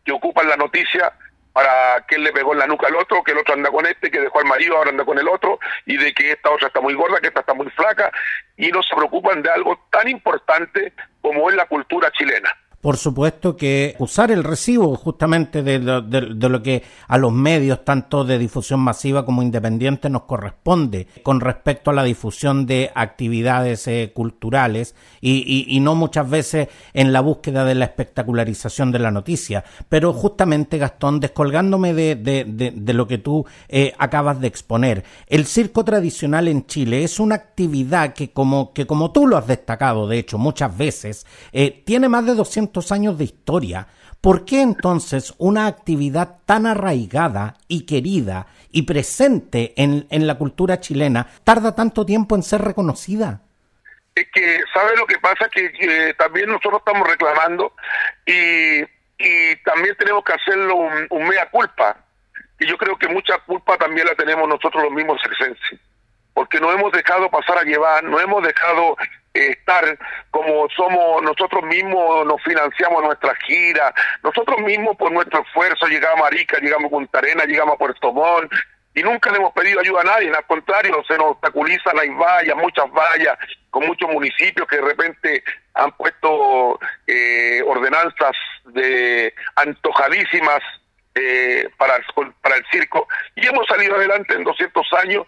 que 0.04 0.12
ocupan 0.12 0.48
la 0.48 0.56
noticia 0.56 1.12
para 1.52 2.04
que 2.06 2.16
él 2.16 2.24
le 2.24 2.32
pegó 2.32 2.52
en 2.52 2.60
la 2.60 2.66
nuca 2.66 2.86
al 2.86 2.96
otro, 2.96 3.22
que 3.24 3.32
el 3.32 3.38
otro 3.38 3.54
anda 3.54 3.70
con 3.70 3.84
este, 3.86 4.10
que 4.10 4.20
dejó 4.20 4.38
al 4.38 4.46
marido, 4.46 4.76
ahora 4.76 4.90
anda 4.90 5.04
con 5.04 5.18
el 5.18 5.28
otro, 5.28 5.58
y 5.86 5.96
de 5.96 6.12
que 6.14 6.32
esta 6.32 6.50
otra 6.50 6.68
está 6.68 6.80
muy 6.80 6.94
gorda, 6.94 7.20
que 7.20 7.28
esta 7.28 7.40
está 7.40 7.54
muy 7.54 7.68
flaca, 7.70 8.12
y 8.56 8.68
no 8.68 8.82
se 8.82 8.94
preocupan 8.94 9.42
de 9.42 9.50
algo 9.50 9.78
tan 9.90 10.08
importante 10.08 10.92
como 11.20 11.50
es 11.50 11.56
la 11.56 11.66
cultura 11.66 12.10
chilena 12.12 12.56
por 12.80 12.96
supuesto 12.96 13.56
que 13.56 13.96
usar 13.98 14.30
el 14.30 14.44
recibo 14.44 14.94
justamente 14.96 15.62
de 15.64 15.78
lo, 15.80 16.62
que 16.62 16.84
a 17.08 17.18
los 17.18 17.32
medios, 17.32 17.84
tanto 17.84 18.24
de 18.24 18.38
difusión 18.38 18.78
masiva 18.80 19.24
como 19.24 19.42
independiente, 19.42 20.08
nos 20.08 20.22
corresponde 20.22 21.08
con 21.24 21.40
respecto 21.40 21.90
a 21.90 21.94
la 21.94 22.04
difusión 22.04 22.66
de 22.66 22.92
actividades 22.94 23.88
eh, 23.88 24.12
culturales 24.14 24.94
y, 25.20 25.78
no 25.78 25.94
muchas 25.94 26.28
veces 26.28 26.68
en 26.92 27.12
la 27.12 27.20
búsqueda 27.20 27.64
de 27.64 27.74
la 27.74 27.84
espectacularización 27.84 28.92
de 28.92 28.98
la 28.98 29.10
noticia. 29.10 29.64
Pero 29.88 30.12
justamente, 30.12 30.78
Gastón, 30.78 31.20
descolgándome 31.20 31.94
de, 31.94 32.92
lo 32.94 33.06
que 33.06 33.18
tú 33.18 33.46
eh, 33.68 33.92
acabas 33.98 34.40
de 34.40 34.48
exponer, 34.48 35.04
el 35.26 35.46
circo 35.46 35.84
tradicional 35.84 36.48
en 36.48 36.66
Chile 36.66 37.04
es 37.04 37.18
una 37.20 37.36
actividad 37.36 38.12
que, 38.12 38.30
como, 38.30 38.72
que 38.72 38.86
como 38.86 39.12
tú 39.12 39.26
lo 39.26 39.36
has 39.36 39.46
destacado, 39.46 40.06
de 40.06 40.18
hecho, 40.18 40.38
muchas 40.38 40.76
veces, 40.76 41.26
eh, 41.52 41.82
tiene 41.84 42.08
más 42.08 42.26
de 42.26 42.34
200 42.34 42.67
años 42.92 43.18
de 43.18 43.24
historia, 43.24 43.86
¿por 44.20 44.44
qué 44.44 44.62
entonces 44.62 45.34
una 45.38 45.66
actividad 45.66 46.38
tan 46.46 46.66
arraigada 46.66 47.54
y 47.68 47.86
querida 47.86 48.46
y 48.70 48.82
presente 48.82 49.74
en, 49.76 50.06
la 50.10 50.34
cultura 50.36 50.80
chilena 50.80 51.26
tarda 51.44 51.74
tanto 51.74 52.04
tiempo 52.04 52.36
en 52.36 52.42
ser 52.42 52.62
reconocida? 52.62 53.40
Es 54.14 54.26
que, 54.32 54.60
¿sabe 54.74 54.96
lo 54.96 55.06
que 55.06 55.18
pasa? 55.18 55.48
Que, 55.48 56.14
también 56.18 56.48
nosotros 56.48 56.80
estamos 56.80 57.06
reclamando 57.08 57.72
y, 58.26 58.84
también 59.64 59.96
tenemos 59.98 60.22
que 60.24 60.32
hacerlo 60.32 60.76
un, 61.10 61.28
mea 61.28 61.50
culpa. 61.50 61.96
Y 62.60 62.66
yo 62.66 62.76
creo 62.76 62.96
que 62.96 63.08
mucha 63.08 63.38
culpa 63.38 63.76
también 63.76 64.06
la 64.06 64.14
tenemos 64.14 64.48
nosotros 64.48 64.82
los 64.84 64.92
mismos 64.92 65.20
circenses 65.22 65.80
porque 66.38 66.60
no 66.60 66.70
hemos 66.70 66.92
dejado 66.92 67.28
pasar 67.30 67.58
a 67.58 67.64
llevar, 67.64 68.04
no 68.04 68.20
hemos 68.20 68.44
dejado 68.44 68.96
estar 69.34 69.98
como 70.30 70.68
somos 70.70 71.22
nosotros 71.22 71.62
mismos, 71.64 72.26
nos 72.26 72.42
financiamos 72.42 73.02
nuestra 73.02 73.34
gira, 73.46 73.94
nosotros 74.22 74.60
mismos 74.60 74.96
por 74.96 75.12
nuestro 75.12 75.42
esfuerzo 75.42 75.86
llegamos 75.86 76.24
a 76.24 76.28
Arica, 76.28 76.58
llegamos 76.58 76.86
a 76.86 76.90
Punta 76.90 77.18
Arena, 77.18 77.44
llegamos 77.44 77.74
a 77.74 77.78
Puerto 77.78 78.12
Montt, 78.12 78.52
y 78.94 79.02
nunca 79.02 79.30
le 79.30 79.36
hemos 79.36 79.52
pedido 79.52 79.80
ayuda 79.80 80.00
a 80.00 80.04
nadie, 80.04 80.28
al 80.28 80.46
contrario, 80.46 81.04
se 81.06 81.16
nos 81.16 81.32
obstaculiza 81.32 81.92
las 81.94 82.06
vallas, 82.16 82.56
muchas 82.56 82.90
vallas, 82.90 83.38
con 83.70 83.86
muchos 83.86 84.10
municipios 84.10 84.66
que 84.66 84.76
de 84.76 84.82
repente 84.82 85.44
han 85.74 85.92
puesto 85.92 86.80
eh, 87.06 87.62
ordenanzas 87.64 88.32
de 88.64 89.32
antojadísimas 89.54 90.60
eh, 91.14 91.68
para, 91.76 91.96
el, 91.96 92.32
para 92.42 92.56
el 92.56 92.64
circo 92.70 93.08
y 93.36 93.46
hemos 93.46 93.66
salido 93.66 93.94
adelante 93.94 94.34
en 94.34 94.44
200 94.44 94.92
años. 95.04 95.26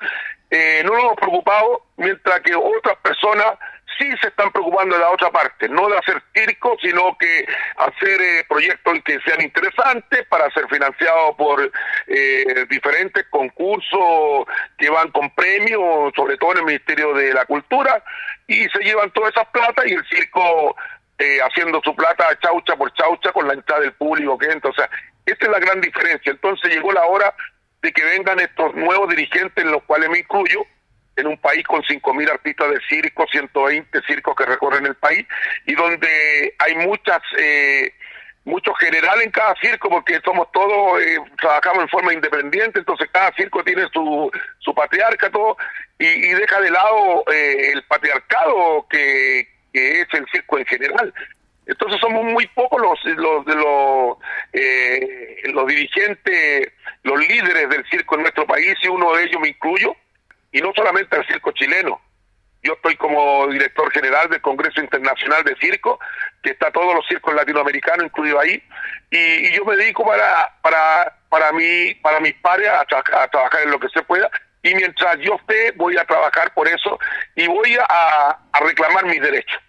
Eh, 0.51 0.83
no 0.85 0.93
nos 0.95 1.03
hemos 1.03 1.17
preocupado, 1.17 1.83
mientras 1.97 2.41
que 2.41 2.55
otras 2.55 2.97
personas 2.99 3.55
sí 4.01 4.11
se 4.21 4.29
están 4.29 4.51
preocupando 4.51 4.95
de 4.97 5.03
la 5.03 5.11
otra 5.11 5.31
parte, 5.31 5.69
no 5.69 5.89
de 5.89 5.99
hacer 5.99 6.23
circo, 6.35 6.77
sino 6.81 7.17
que 7.19 7.47
hacer 7.77 8.21
eh, 8.21 8.45
proyectos 8.49 8.99
que 9.05 9.21
sean 9.21 9.43
interesantes 9.43 10.27
para 10.29 10.51
ser 10.51 10.67
financiados 10.69 11.37
por 11.37 11.71
eh, 12.07 12.67
diferentes 12.71 13.27
concursos 13.29 14.47
que 14.79 14.89
van 14.89 15.11
con 15.11 15.31
premios, 15.35 16.13
sobre 16.17 16.39
todo 16.39 16.53
en 16.53 16.59
el 16.59 16.65
Ministerio 16.65 17.13
de 17.13 17.35
la 17.35 17.45
Cultura, 17.45 18.03
y 18.47 18.67
se 18.71 18.79
llevan 18.83 19.11
todas 19.13 19.33
esas 19.33 19.49
plata 19.49 19.83
y 19.87 19.93
el 19.93 20.05
circo 20.07 20.75
eh, 21.19 21.39
haciendo 21.43 21.83
su 21.85 21.95
plata 21.95 22.27
chaucha 22.41 22.77
por 22.77 22.93
chaucha 22.95 23.33
con 23.33 23.47
la 23.47 23.53
entrada 23.53 23.83
del 23.83 23.93
público 23.93 24.39
que 24.39 24.51
entra. 24.51 24.71
O 24.71 24.75
sea, 24.75 24.89
esta 25.27 25.45
es 25.45 25.53
la 25.53 25.59
gran 25.59 25.81
diferencia. 25.81 26.33
Entonces 26.33 26.73
llegó 26.73 26.93
la 26.93 27.05
hora 27.05 27.35
de 27.83 27.93
que 27.93 28.03
vengan 28.03 28.41
estos 28.41 28.75
nuevos 28.75 29.09
dirigentes, 29.11 29.63
en 29.63 29.71
los 29.71 29.83
cuales 29.85 30.09
me 30.09 30.19
incluyo, 30.21 30.65
en 31.21 31.29
un 31.29 31.39
país 31.39 31.65
con 31.67 31.83
5.000 31.83 32.31
artistas 32.31 32.71
de 32.71 32.81
circo, 32.89 33.27
120 33.31 34.01
circos 34.07 34.35
que 34.37 34.47
recorren 34.47 34.87
el 34.87 34.95
país, 34.97 35.27
y 35.67 35.75
donde 35.75 36.55
hay 36.59 36.75
muchas... 36.77 37.21
Eh, 37.39 37.95
mucho 38.45 38.73
general 38.75 39.21
en 39.23 39.31
cada 39.31 39.55
circo 39.61 39.91
porque 39.91 40.19
somos 40.25 40.51
todos, 40.53 41.01
eh, 41.01 41.19
trabajamos 41.39 41.83
en 41.83 41.89
forma 41.89 42.13
independiente, 42.15 42.79
entonces 42.79 43.09
cada 43.13 43.33
circo 43.35 43.63
tiene 43.63 43.87
su, 43.93 44.31
su 44.59 44.75
patriarca 44.75 45.31
todo 45.31 45.57
y, 45.99 46.31
deja 46.31 46.61
de 46.61 46.71
lado 46.71 47.25
eh, 47.31 47.73
el 47.75 47.83
patriarcado 47.85 48.87
que, 48.89 49.47
que 49.73 50.01
es 50.01 50.09
el 50.13 50.27
circo 50.33 50.59
en 50.59 50.65
general. 50.67 51.13
Entonces 51.67 52.01
somos 52.01 52.25
muy 52.25 52.47
pocos 52.49 52.81
los, 52.81 53.17
los 53.17 53.45
de 53.45 53.55
los, 53.55 54.17
eh, 54.53 55.37
los 55.53 55.67
dirigentes, 55.69 56.73
los 57.05 57.29
líderes 57.29 57.69
del 57.69 57.85
circo 57.89 58.17
en 58.17 58.23
nuestro 58.23 58.47
país 58.47 58.75
y 58.83 58.89
uno 58.89 59.15
de 59.15 59.25
ellos 59.25 59.41
me 59.41 59.49
incluyo 59.49 59.95
y 60.53 60.61
no 60.61 60.73
solamente 60.75 61.17
al 61.17 61.27
circo 61.27 61.53
chileno. 61.53 62.01
Yo 62.63 62.75
estoy 62.75 62.95
como 62.97 63.47
director 63.49 63.91
general 63.91 64.29
del 64.29 64.43
Congreso 64.43 64.81
Internacional 64.81 65.43
de 65.45 65.57
Circo, 65.57 65.99
que 66.43 66.51
está 66.51 66.71
todos 66.71 66.95
los 66.95 67.07
circos 67.07 67.35
latinoamericanos 67.35 68.07
incluidos 68.07 68.43
ahí, 68.43 68.63
y, 69.11 69.51
yo 69.53 69.65
me 69.65 69.77
dedico 69.77 70.05
para 70.05 70.55
para 70.61 71.17
para 71.29 71.53
mí 71.53 71.95
para 72.03 72.21
mis 72.21 72.35
pares 72.35 72.69
a, 72.69 72.85
trabajar 72.85 73.63
en 73.65 73.71
lo 73.71 73.81
que 73.81 73.89
se 73.89 74.03
pueda 74.03 74.31
y 74.63 74.75
mientras 74.75 75.19
yo 75.21 75.37
esté 75.37 75.73
voy 75.73 75.97
a 75.97 76.05
trabajar 76.05 76.53
por 76.53 76.69
eso 76.69 76.99
y 77.35 77.47
voy 77.47 77.77
a, 77.77 78.39
a 78.53 78.61
reclamar 78.61 79.07
mis 79.07 79.23
derechos. 79.23 79.61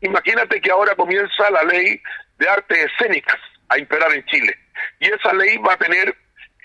Imagínate 0.00 0.60
que 0.60 0.70
ahora 0.70 0.94
comienza 0.94 1.50
la 1.50 1.62
ley 1.64 2.00
de 2.36 2.48
artes 2.48 2.90
escénicas 2.92 3.38
a 3.70 3.78
imperar 3.78 4.12
en 4.12 4.24
Chile 4.26 4.54
y 5.00 5.06
esa 5.06 5.32
ley 5.32 5.56
va 5.58 5.72
a 5.72 5.78
tener 5.78 6.14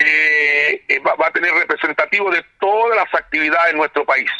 eh, 0.00 0.82
eh, 0.88 0.98
va, 1.00 1.26
a 1.26 1.30
tener 1.30 1.52
representativo 1.52 2.30
de 2.30 2.42
todas 2.58 2.96
las 2.96 3.14
actividades 3.14 3.72
en 3.72 3.78
nuestro 3.78 4.04
país. 4.06 4.30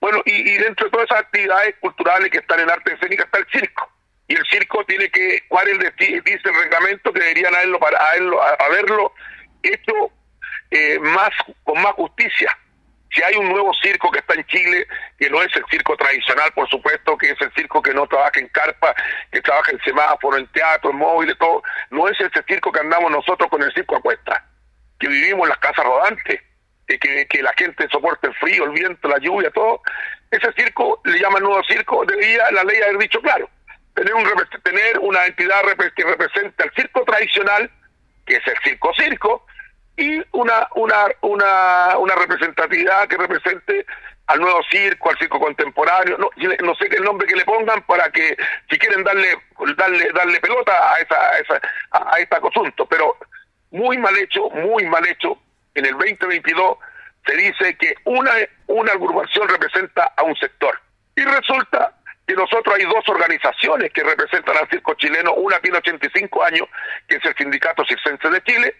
Bueno, 0.00 0.20
y, 0.24 0.56
dentro 0.58 0.86
de 0.86 0.90
todas 0.90 1.06
esas 1.08 1.20
actividades 1.20 1.76
culturales 1.80 2.30
que 2.30 2.38
están 2.38 2.60
en 2.60 2.70
arte 2.70 2.92
escénica 2.94 3.24
está 3.24 3.38
el 3.38 3.46
circo. 3.46 3.90
Y 4.28 4.34
el 4.34 4.44
circo 4.50 4.84
tiene 4.84 5.08
que, 5.08 5.44
¿cuál 5.48 5.68
es 5.68 5.78
el, 5.78 6.22
dice 6.24 6.40
el 6.44 6.54
reglamento? 6.54 7.12
Que 7.12 7.20
deberían 7.20 7.54
haberlo, 7.54 7.78
para, 7.78 7.98
haberlo 8.58 9.12
hecho 9.62 9.92
eh, 10.72 10.98
más 10.98 11.30
con 11.62 11.80
más 11.80 11.92
justicia. 11.92 12.50
Si 13.10 13.22
hay 13.22 13.36
un 13.36 13.48
nuevo 13.48 13.72
circo 13.74 14.10
que 14.10 14.18
está 14.18 14.34
en 14.34 14.44
Chile, 14.46 14.86
que 15.16 15.30
no 15.30 15.40
es 15.42 15.54
el 15.54 15.64
circo 15.70 15.96
tradicional, 15.96 16.52
por 16.52 16.68
supuesto, 16.68 17.16
que 17.16 17.30
es 17.30 17.40
el 17.40 17.52
circo 17.54 17.80
que 17.80 17.94
no 17.94 18.06
trabaja 18.08 18.40
en 18.40 18.48
carpa, 18.48 18.94
que 19.30 19.40
trabaja 19.40 19.70
en 19.70 19.80
semáforo, 19.82 20.36
en 20.36 20.46
teatro, 20.48 20.90
en 20.90 20.96
móviles, 20.96 21.38
todo, 21.38 21.62
no 21.90 22.08
es 22.08 22.20
ese 22.20 22.42
circo 22.48 22.72
que 22.72 22.80
andamos 22.80 23.12
nosotros 23.12 23.48
con 23.48 23.62
el 23.62 23.72
circo 23.72 23.96
a 23.96 24.02
cuesta 24.02 24.44
que 24.98 25.08
vivimos 25.08 25.44
en 25.44 25.50
las 25.50 25.58
casas 25.58 25.84
rodantes, 25.84 26.40
que, 26.86 27.26
que 27.26 27.42
la 27.42 27.52
gente 27.54 27.88
soporte 27.90 28.28
el 28.28 28.34
frío, 28.34 28.64
el 28.64 28.70
viento, 28.70 29.08
la 29.08 29.18
lluvia, 29.18 29.50
todo. 29.50 29.82
Ese 30.30 30.52
circo, 30.52 31.00
le 31.04 31.18
llaman 31.18 31.42
nuevo 31.42 31.62
circo, 31.64 32.04
debería 32.06 32.50
la 32.52 32.64
ley 32.64 32.80
haber 32.82 32.98
dicho 32.98 33.20
claro, 33.20 33.48
tener, 33.94 34.14
un, 34.14 34.24
tener 34.62 34.98
una 35.00 35.26
entidad 35.26 35.62
que 35.96 36.04
represente 36.04 36.62
al 36.62 36.72
circo 36.74 37.04
tradicional, 37.04 37.70
que 38.24 38.36
es 38.36 38.46
el 38.46 38.56
circo-circo, 38.62 39.46
y 39.96 40.18
una, 40.32 40.68
una, 40.74 41.06
una, 41.22 41.96
una 41.98 42.14
representatividad 42.14 43.08
que 43.08 43.16
represente 43.16 43.86
al 44.26 44.40
nuevo 44.40 44.60
circo, 44.70 45.10
al 45.10 45.18
circo 45.18 45.38
contemporáneo, 45.38 46.18
no, 46.18 46.30
no 46.36 46.74
sé 46.74 46.86
el 46.86 47.04
nombre 47.04 47.26
que 47.26 47.36
le 47.36 47.44
pongan 47.44 47.80
para 47.82 48.10
que 48.10 48.36
si 48.68 48.78
quieren 48.78 49.04
darle 49.04 49.38
darle 49.76 50.10
darle 50.12 50.40
pelota 50.40 50.92
a 50.92 50.98
esa 50.98 51.16
a, 51.16 51.38
esa, 51.38 51.60
a 51.92 52.18
este 52.18 52.36
asunto, 52.36 52.86
pero 52.86 53.16
muy 53.70 53.98
mal 53.98 54.16
hecho, 54.18 54.48
muy 54.50 54.84
mal 54.86 55.06
hecho. 55.06 55.38
En 55.74 55.86
el 55.86 55.92
2022 55.92 56.78
se 57.26 57.36
dice 57.36 57.76
que 57.76 57.94
una, 58.04 58.32
una 58.66 58.92
agrupación 58.92 59.48
representa 59.48 60.12
a 60.16 60.22
un 60.22 60.36
sector. 60.36 60.78
Y 61.16 61.22
resulta 61.22 61.92
que 62.26 62.34
nosotros 62.34 62.74
hay 62.76 62.84
dos 62.84 63.08
organizaciones 63.08 63.92
que 63.92 64.02
representan 64.02 64.56
al 64.56 64.68
circo 64.68 64.94
chileno, 64.94 65.34
una 65.34 65.58
tiene 65.60 65.78
85 65.78 66.44
años, 66.44 66.68
que 67.08 67.16
es 67.16 67.24
el 67.24 67.36
Sindicato 67.36 67.84
Circense 67.84 68.28
de 68.28 68.42
Chile, 68.42 68.74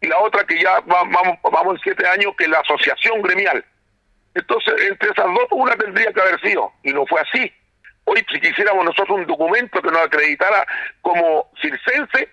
y 0.00 0.06
la 0.06 0.18
otra 0.18 0.44
que 0.44 0.60
ya 0.60 0.80
vamos, 0.80 1.38
vamos 1.42 1.74
en 1.74 1.82
siete 1.82 2.06
años, 2.06 2.34
que 2.36 2.44
es 2.44 2.50
la 2.50 2.60
Asociación 2.60 3.22
Gremial. 3.22 3.64
Entonces, 4.34 4.74
entre 4.88 5.10
esas 5.10 5.26
dos, 5.26 5.46
una 5.50 5.76
tendría 5.76 6.12
que 6.12 6.20
haber 6.20 6.40
sido, 6.40 6.72
y 6.82 6.92
no 6.92 7.06
fue 7.06 7.20
así. 7.20 7.52
Hoy, 8.04 8.24
si 8.32 8.40
quisiéramos 8.40 8.84
nosotros 8.84 9.18
un 9.18 9.26
documento 9.26 9.80
que 9.80 9.90
nos 9.90 10.02
acreditara 10.02 10.66
como 11.02 11.50
circense, 11.60 12.28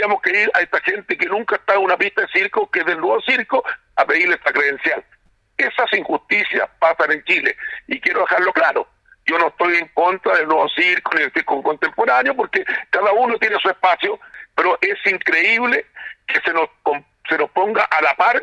tendríamos 0.00 0.22
que 0.22 0.42
ir 0.42 0.50
a 0.54 0.60
esta 0.62 0.80
gente 0.80 1.18
que 1.18 1.26
nunca 1.26 1.56
está 1.56 1.74
en 1.74 1.80
una 1.80 1.96
pista 1.98 2.22
de 2.22 2.28
circo, 2.28 2.70
que 2.70 2.80
es 2.80 2.86
del 2.86 3.00
nuevo 3.00 3.20
circo, 3.20 3.62
a 3.96 4.06
pedirle 4.06 4.36
esta 4.36 4.50
credencial. 4.50 5.04
Esas 5.58 5.92
injusticias 5.92 6.70
pasan 6.78 7.12
en 7.12 7.22
Chile, 7.24 7.54
y 7.86 8.00
quiero 8.00 8.20
dejarlo 8.20 8.50
claro. 8.54 8.88
Yo 9.26 9.38
no 9.38 9.48
estoy 9.48 9.74
en 9.76 9.88
contra 9.88 10.38
del 10.38 10.48
nuevo 10.48 10.66
circo 10.70 11.12
ni 11.14 11.20
del 11.20 11.32
circo 11.32 11.62
contemporáneo, 11.62 12.34
porque 12.34 12.64
cada 12.88 13.12
uno 13.12 13.36
tiene 13.38 13.58
su 13.60 13.68
espacio, 13.68 14.18
pero 14.54 14.78
es 14.80 14.96
increíble 15.04 15.84
que 16.26 16.40
se 16.40 16.52
nos, 16.54 16.70
se 17.28 17.36
nos 17.36 17.50
ponga 17.50 17.84
a 17.84 18.00
la 18.00 18.14
par 18.14 18.42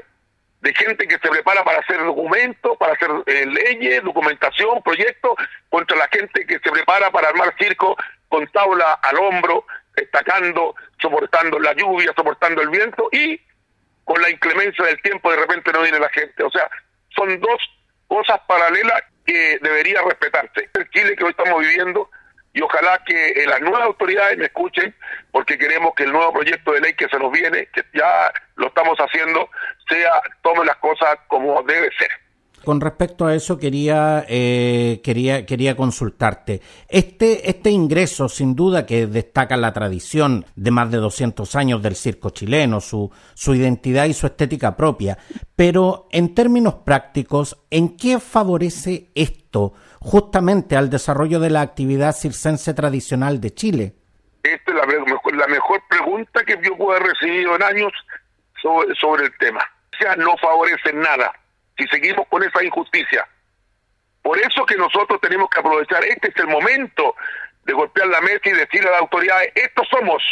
de 0.62 0.74
gente 0.76 1.08
que 1.08 1.18
se 1.18 1.30
prepara 1.30 1.64
para 1.64 1.80
hacer 1.80 1.98
documentos, 2.04 2.78
para 2.78 2.94
hacer 2.94 3.10
eh, 3.26 3.48
leyes, 3.48 4.04
documentación, 4.04 4.84
proyectos, 4.84 5.32
contra 5.70 5.98
la 5.98 6.08
gente 6.10 6.46
que 6.46 6.60
se 6.60 6.72
prepara 6.72 7.10
para 7.10 7.30
armar 7.30 7.56
circo 7.58 7.98
con 8.30 8.46
tabla 8.48 8.94
al 8.94 9.18
hombro, 9.18 9.66
destacando, 9.98 10.76
soportando 11.02 11.60
la 11.60 11.74
lluvia, 11.74 12.14
soportando 12.16 12.62
el 12.62 12.70
viento 12.70 13.10
y 13.12 13.40
con 14.06 14.22
la 14.22 14.30
inclemencia 14.30 14.86
del 14.86 15.02
tiempo 15.02 15.30
de 15.32 15.38
repente 15.38 15.72
no 15.74 15.82
viene 15.82 16.00
la 16.00 16.10
gente. 16.10 16.44
O 16.44 16.50
sea, 16.50 16.70
son 17.16 17.40
dos 17.42 17.60
cosas 18.08 18.40
paralelas 18.48 19.02
que 19.26 19.60
debería 19.62 20.02
respetarse. 20.02 20.70
El 20.74 20.90
Chile 20.92 21.16
que 21.16 21.26
hoy 21.26 21.32
estamos 21.32 21.60
viviendo 21.60 22.10
y 22.54 22.62
ojalá 22.62 23.04
que 23.06 23.32
eh, 23.32 23.46
las 23.46 23.60
nuevas 23.62 23.82
autoridades 23.82 24.38
me 24.38 24.46
escuchen 24.46 24.96
porque 25.32 25.58
queremos 25.58 25.94
que 25.96 26.04
el 26.04 26.14
nuevo 26.14 26.32
proyecto 26.34 26.72
de 26.72 26.82
ley 26.82 26.94
que 26.94 27.10
se 27.10 27.20
nos 27.20 27.32
viene, 27.32 27.68
que 27.68 27.84
ya 27.94 28.32
lo 28.56 28.68
estamos 28.68 28.98
haciendo, 28.98 29.50
sea 29.90 30.22
tome 30.42 30.66
las 30.66 30.78
cosas 30.78 31.20
como 31.28 31.62
debe 31.64 31.90
ser. 31.98 32.10
Con 32.68 32.82
respecto 32.82 33.26
a 33.26 33.34
eso 33.34 33.58
quería 33.58 34.26
eh, 34.28 35.00
quería 35.02 35.46
quería 35.46 35.78
consultarte. 35.78 36.60
Este 36.90 37.50
este 37.50 37.70
ingreso 37.70 38.28
sin 38.28 38.58
duda 38.58 38.86
que 38.86 39.08
destaca 39.08 39.56
la 39.56 39.72
tradición 39.72 40.46
de 40.58 40.72
más 40.72 40.92
de 40.92 40.98
200 40.98 41.56
años 41.56 41.82
del 41.82 41.96
circo 41.96 42.32
chileno, 42.32 42.82
su 42.82 43.10
su 43.36 43.56
identidad 43.56 44.04
y 44.04 44.14
su 44.14 44.28
estética 44.28 44.76
propia, 44.76 45.18
pero 45.56 46.10
en 46.12 46.36
términos 46.36 46.74
prácticos, 46.86 47.58
¿en 47.72 47.96
qué 47.96 48.20
favorece 48.20 49.12
esto 49.16 49.72
justamente 50.02 50.76
al 50.76 50.90
desarrollo 50.90 51.40
de 51.40 51.52
la 51.52 51.62
actividad 51.62 52.14
circense 52.14 52.74
tradicional 52.74 53.40
de 53.40 53.54
Chile? 53.54 53.96
Esta 54.44 54.72
es 54.72 54.76
la, 54.76 55.38
la 55.38 55.48
mejor 55.48 55.82
pregunta 55.88 56.44
que 56.44 56.60
yo 56.62 56.76
puedo 56.76 56.98
haber 56.98 57.14
recibido 57.14 57.56
en 57.56 57.64
años 57.64 57.94
sobre, 58.62 58.94
sobre 58.96 59.24
el 59.24 59.38
tema. 59.38 59.62
O 59.94 59.98
sea, 60.04 60.18
no 60.18 60.36
favorece 60.36 60.92
nada 60.92 61.32
si 61.78 61.88
seguimos 61.88 62.28
con 62.28 62.44
esa 62.44 62.64
injusticia. 62.64 63.28
Por 64.22 64.38
eso 64.40 64.66
que 64.66 64.76
nosotros 64.76 65.22
tenemos 65.22 65.50
que 65.50 65.60
aprovechar, 65.60 66.04
este 66.04 66.30
es 66.30 66.36
el 66.38 66.48
momento 66.48 67.16
de 67.64 67.74
golpear 67.74 68.08
la 68.08 68.22
mesa 68.22 68.42
y 68.46 68.52
decirle 68.52 68.90
a 68.90 68.94
las 68.94 69.02
autoridades, 69.02 69.52
estos 69.56 69.88
somos, 69.90 70.24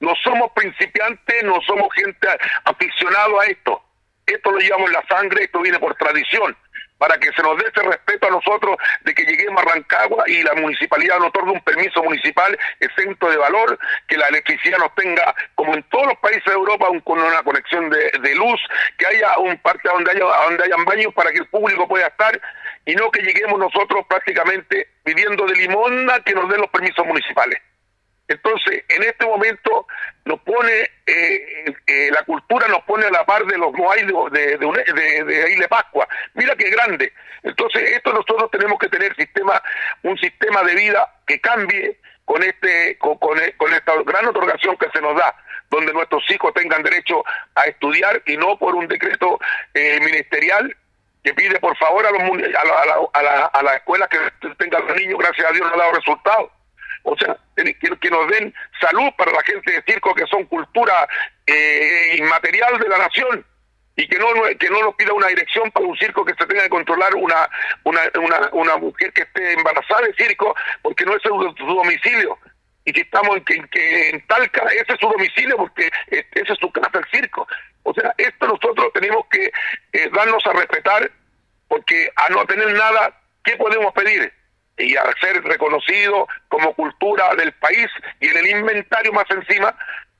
no 0.00 0.14
somos 0.22 0.52
principiantes, 0.52 1.44
no 1.44 1.60
somos 1.62 1.88
gente 1.94 2.28
aficionado 2.64 3.40
a 3.40 3.46
esto, 3.46 3.82
esto 4.26 4.50
lo 4.50 4.58
llevamos 4.58 4.88
en 4.88 4.92
la 4.92 5.06
sangre, 5.06 5.44
esto 5.44 5.60
viene 5.60 5.78
por 5.78 5.94
tradición, 5.96 6.56
para 6.98 7.18
que 7.18 7.32
se 7.32 7.42
nos 7.42 7.56
dé 7.56 7.64
ese 7.72 7.86
respeto 7.86 8.26
a 8.26 8.30
nosotros 8.30 8.76
de 9.02 9.14
que 9.14 9.24
lleguemos 9.24 9.62
a 9.62 9.74
Rancagua 9.74 10.24
y 10.26 10.42
la 10.42 10.54
municipalidad 10.54 11.18
nos 11.18 11.28
otorgue 11.28 11.52
un 11.52 11.60
permiso 11.60 12.02
municipal 12.02 12.58
exento 12.80 13.30
de 13.30 13.36
valor, 13.36 13.78
que 14.06 14.18
la 14.18 14.28
electricidad 14.28 14.78
nos 14.78 14.94
tenga, 14.94 15.34
como 15.54 15.74
en 15.74 15.82
todos 15.84 16.06
los 16.06 16.18
países 16.18 16.44
de 16.44 16.52
Europa, 16.52 16.88
un, 16.90 17.00
con 17.00 17.20
una 17.20 17.42
conexión 17.42 17.88
de, 17.90 18.34
luz, 18.34 18.60
que 18.98 19.06
haya 19.06 19.38
un 19.38 19.56
parte 19.58 19.88
donde 19.88 20.10
haya 20.10 20.24
donde 20.24 20.64
hayan 20.64 20.84
baños 20.84 21.14
para 21.14 21.30
que 21.30 21.38
el 21.38 21.46
público 21.46 21.88
pueda 21.88 22.06
estar 22.06 22.40
y 22.84 22.94
no 22.94 23.10
que 23.10 23.22
lleguemos 23.22 23.58
nosotros 23.58 24.04
prácticamente 24.08 24.88
pidiendo 25.02 25.46
de 25.46 25.54
limona 25.56 26.20
que 26.20 26.34
nos 26.34 26.48
den 26.48 26.60
los 26.60 26.70
permisos 26.70 27.06
municipales. 27.06 27.60
Entonces, 28.28 28.84
en 28.88 29.02
este 29.02 29.24
momento 29.24 29.86
nos 30.26 30.38
pone, 30.40 30.90
eh, 31.06 31.74
eh, 31.86 32.10
la 32.12 32.22
cultura 32.24 32.68
nos 32.68 32.84
pone 32.84 33.06
a 33.06 33.10
la 33.10 33.24
par 33.24 33.44
de 33.46 33.56
los 33.56 33.72
hay 33.90 34.04
de, 34.04 34.58
de, 34.58 35.24
de, 35.24 35.52
Isla 35.52 35.68
Pascua. 35.68 36.06
Mira 36.34 36.54
qué 36.54 36.68
grande. 36.68 37.10
Entonces, 37.42 37.90
esto 37.92 38.12
nosotros 38.12 38.50
tenemos 38.50 38.78
que 38.78 38.88
tener 38.88 39.16
sistema, 39.16 39.60
un 40.02 40.18
sistema 40.18 40.62
de 40.62 40.74
vida 40.74 41.10
que 41.26 41.40
cambie 41.40 41.98
con 42.26 42.42
este, 42.42 42.98
con, 42.98 43.16
con, 43.16 43.38
esta 43.72 43.94
gran 44.04 44.26
otorgación 44.26 44.76
que 44.76 44.90
se 44.90 45.00
nos 45.00 45.16
da, 45.16 45.34
donde 45.70 45.94
nuestros 45.94 46.22
hijos 46.30 46.52
tengan 46.52 46.82
derecho 46.82 47.24
a 47.54 47.62
estudiar 47.62 48.22
y 48.26 48.36
no 48.36 48.58
por 48.58 48.74
un 48.74 48.86
decreto 48.86 49.38
eh, 49.72 49.98
ministerial 50.00 50.76
que 51.24 51.32
pide 51.32 51.58
por 51.60 51.74
favor 51.78 52.04
a, 52.04 52.10
los, 52.10 52.20
a, 52.20 52.64
la, 52.64 53.08
a, 53.14 53.22
la, 53.22 53.46
a, 53.46 53.62
la, 53.62 53.76
escuela 53.76 54.06
que 54.08 54.18
tengan 54.58 54.86
los 54.86 54.96
niños, 54.96 55.18
gracias 55.18 55.50
a 55.50 55.54
Dios 55.54 55.66
no 55.66 55.74
ha 55.74 55.78
dado 55.78 55.92
resultados 55.92 56.50
o 57.02 57.16
sea, 57.16 57.36
que, 57.56 58.10
nos 58.10 58.28
den 58.28 58.54
salud 58.80 59.10
para 59.16 59.32
la 59.32 59.42
gente 59.42 59.72
de 59.72 59.82
circo, 59.82 60.14
que 60.14 60.26
son 60.26 60.44
cultura 60.44 61.08
eh, 61.46 62.16
inmaterial 62.18 62.78
de 62.78 62.88
la 62.88 62.98
nación, 62.98 63.44
y 63.98 64.06
que 64.06 64.18
no, 64.18 64.28
que 64.58 64.70
no 64.70 64.80
nos 64.80 64.94
pida 64.94 65.12
una 65.12 65.26
dirección 65.26 65.70
para 65.72 65.84
un 65.84 65.96
circo 65.98 66.24
que 66.24 66.34
se 66.34 66.46
tenga 66.46 66.62
que 66.62 66.68
controlar 66.68 67.14
una, 67.16 67.50
una, 67.82 68.00
una, 68.22 68.48
una 68.52 68.76
mujer 68.76 69.12
que 69.12 69.22
esté 69.22 69.54
embarazada 69.54 70.02
de 70.02 70.14
circo, 70.14 70.54
porque 70.82 71.04
no 71.04 71.16
es 71.16 71.22
su, 71.22 71.28
domicilio. 71.28 72.38
Y 72.84 72.92
si 72.92 73.00
estamos 73.00 73.36
en, 73.36 73.44
que, 73.44 73.60
que 73.70 74.10
en 74.10 74.26
Talca, 74.28 74.62
ese 74.66 74.92
es 74.92 75.00
su 75.00 75.08
domicilio, 75.08 75.56
porque 75.56 75.90
ese 76.06 76.52
es 76.52 76.58
su 76.60 76.70
casa, 76.70 76.90
el 76.94 77.10
circo. 77.10 77.46
O 77.82 77.92
sea, 77.92 78.14
esto 78.18 78.46
nosotros 78.46 78.92
tenemos 78.94 79.26
que 79.32 79.50
eh, 79.92 80.10
darnos 80.12 80.46
a 80.46 80.52
respetar, 80.52 81.10
porque 81.66 82.08
a 82.14 82.28
no 82.28 82.46
tener 82.46 82.72
nada, 82.74 83.20
¿qué 83.42 83.56
podemos 83.56 83.92
pedir? 83.94 84.32
Y 84.78 84.96
a 84.96 85.02
ser 85.20 85.42
reconocido 85.42 86.28
como 86.48 86.74
cultura 86.74 87.34
del 87.34 87.52
país 87.52 87.88
y 88.20 88.28
en 88.28 88.36
el 88.38 88.46
inventario 88.46 89.12
más 89.12 89.26
encima, 89.30 89.74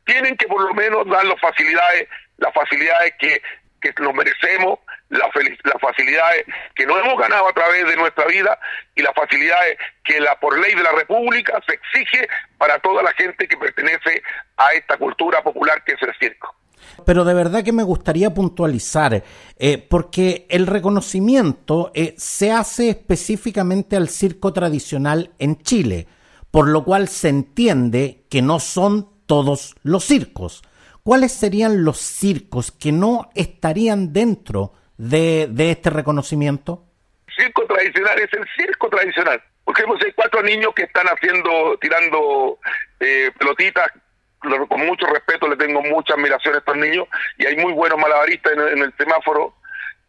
tienen 0.04 0.36
que 0.36 0.46
por 0.46 0.62
lo 0.62 0.74
menos 0.74 1.06
dar 1.06 1.24
las 1.24 1.40
facilidades, 1.40 2.08
las 2.38 2.52
facilidades 2.52 3.14
que, 3.18 3.42
que 3.80 3.92
nos 4.00 4.14
merecemos, 4.14 4.78
las, 5.10 5.28
las 5.64 5.80
facilidades 5.80 6.44
que 6.74 6.86
no 6.86 6.98
hemos 6.98 7.18
ganado 7.18 7.48
a 7.48 7.52
través 7.52 7.86
de 7.86 7.96
nuestra 7.96 8.26
vida 8.26 8.58
y 8.94 9.02
las 9.02 9.14
facilidades 9.14 9.78
que 10.04 10.20
la 10.20 10.38
por 10.40 10.58
ley 10.58 10.74
de 10.74 10.82
la 10.82 10.92
República 10.92 11.60
se 11.66 11.74
exige 11.74 12.28
para 12.56 12.78
toda 12.78 13.02
la 13.02 13.12
gente 13.12 13.46
que 13.46 13.56
pertenece 13.56 14.22
a 14.56 14.72
esta 14.72 14.96
cultura 14.96 15.42
popular 15.42 15.84
que 15.84 15.92
es 15.92 16.02
el 16.02 16.14
circo 16.18 16.54
pero 17.04 17.24
de 17.24 17.34
verdad 17.34 17.64
que 17.64 17.72
me 17.72 17.82
gustaría 17.82 18.34
puntualizar, 18.34 19.22
eh, 19.58 19.78
porque 19.78 20.46
el 20.50 20.66
reconocimiento 20.66 21.90
eh, 21.94 22.14
se 22.16 22.52
hace 22.52 22.90
específicamente 22.90 23.96
al 23.96 24.08
circo 24.08 24.52
tradicional 24.52 25.32
en 25.38 25.62
Chile, 25.62 26.06
por 26.50 26.68
lo 26.68 26.84
cual 26.84 27.08
se 27.08 27.28
entiende 27.28 28.24
que 28.28 28.42
no 28.42 28.60
son 28.60 29.08
todos 29.26 29.76
los 29.82 30.04
circos. 30.04 30.62
¿Cuáles 31.02 31.32
serían 31.32 31.84
los 31.84 31.98
circos 31.98 32.70
que 32.72 32.92
no 32.92 33.30
estarían 33.34 34.12
dentro 34.12 34.72
de, 34.96 35.48
este 35.70 35.90
reconocimiento? 35.90 36.84
circo 37.36 37.64
tradicional 37.66 38.18
es 38.18 38.32
el 38.32 38.44
circo 38.56 38.88
tradicional. 38.88 39.40
Porque 39.64 39.82
hay 39.82 40.12
cuatro 40.12 40.42
niños 40.42 40.72
que 40.74 40.82
están 40.82 41.06
haciendo, 41.06 41.78
tirando 41.80 42.58
eh, 43.00 43.30
pelotitas 43.38 43.92
con 44.40 44.86
mucho 44.86 45.06
respeto, 45.06 45.48
le 45.48 45.56
tengo 45.56 45.82
mucha 45.82 46.14
admiración 46.14 46.54
a 46.54 46.58
estos 46.58 46.76
niños 46.76 47.06
y 47.38 47.46
hay 47.46 47.56
muy 47.56 47.72
buenos 47.72 47.98
malabaristas 47.98 48.52
en, 48.52 48.78
el 48.78 48.94
semáforo. 48.96 49.54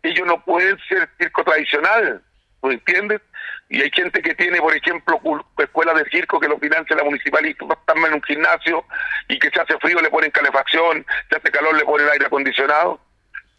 Ellos 0.04 0.26
no 0.28 0.44
pueden 0.44 0.78
ser 0.88 1.10
circo 1.18 1.44
tradicional, 1.44 2.22
¿me 2.62 2.74
entiendes? 2.74 3.22
Y 3.70 3.82
hay 3.82 3.92
gente 3.92 4.22
que 4.22 4.34
tiene, 4.36 4.60
por 4.60 4.76
ejemplo, 4.76 5.20
escuelas 5.58 5.96
de 5.96 6.10
circo 6.10 6.39
que 6.39 6.48
lo 6.48 6.58
financia 6.58 6.96
la 6.96 7.04
municipalidad, 7.04 7.56
están 7.72 7.98
en 8.06 8.13
un 8.13 8.24
gimnasio 8.24 8.84
y 9.28 9.38
que 9.38 9.50
se 9.50 9.62
hace 9.62 9.78
frío 9.80 10.02
le 10.02 10.10
ponen 10.10 10.32
calefacción, 10.32 11.06
se 11.30 11.38
hace 11.38 11.52
calor 11.52 11.76
le 11.76 11.86
ponen 11.86 12.08
aire 12.10 12.26
acondicionado. 12.26 13.00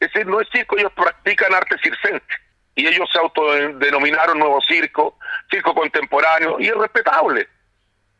Es 0.01 0.13
decir, 0.13 0.27
no 0.27 0.41
es 0.41 0.49
circo, 0.51 0.79
ellos 0.79 0.93
practican 0.95 1.55
arte 1.55 1.77
circense 1.83 2.25
y 2.75 2.87
ellos 2.87 3.09
se 3.13 3.19
autodenominaron 3.19 4.39
nuevo 4.39 4.61
circo, 4.63 5.19
circo 5.51 5.75
contemporáneo 5.75 6.57
y 6.59 6.69
es 6.69 6.75
respetable 6.75 7.47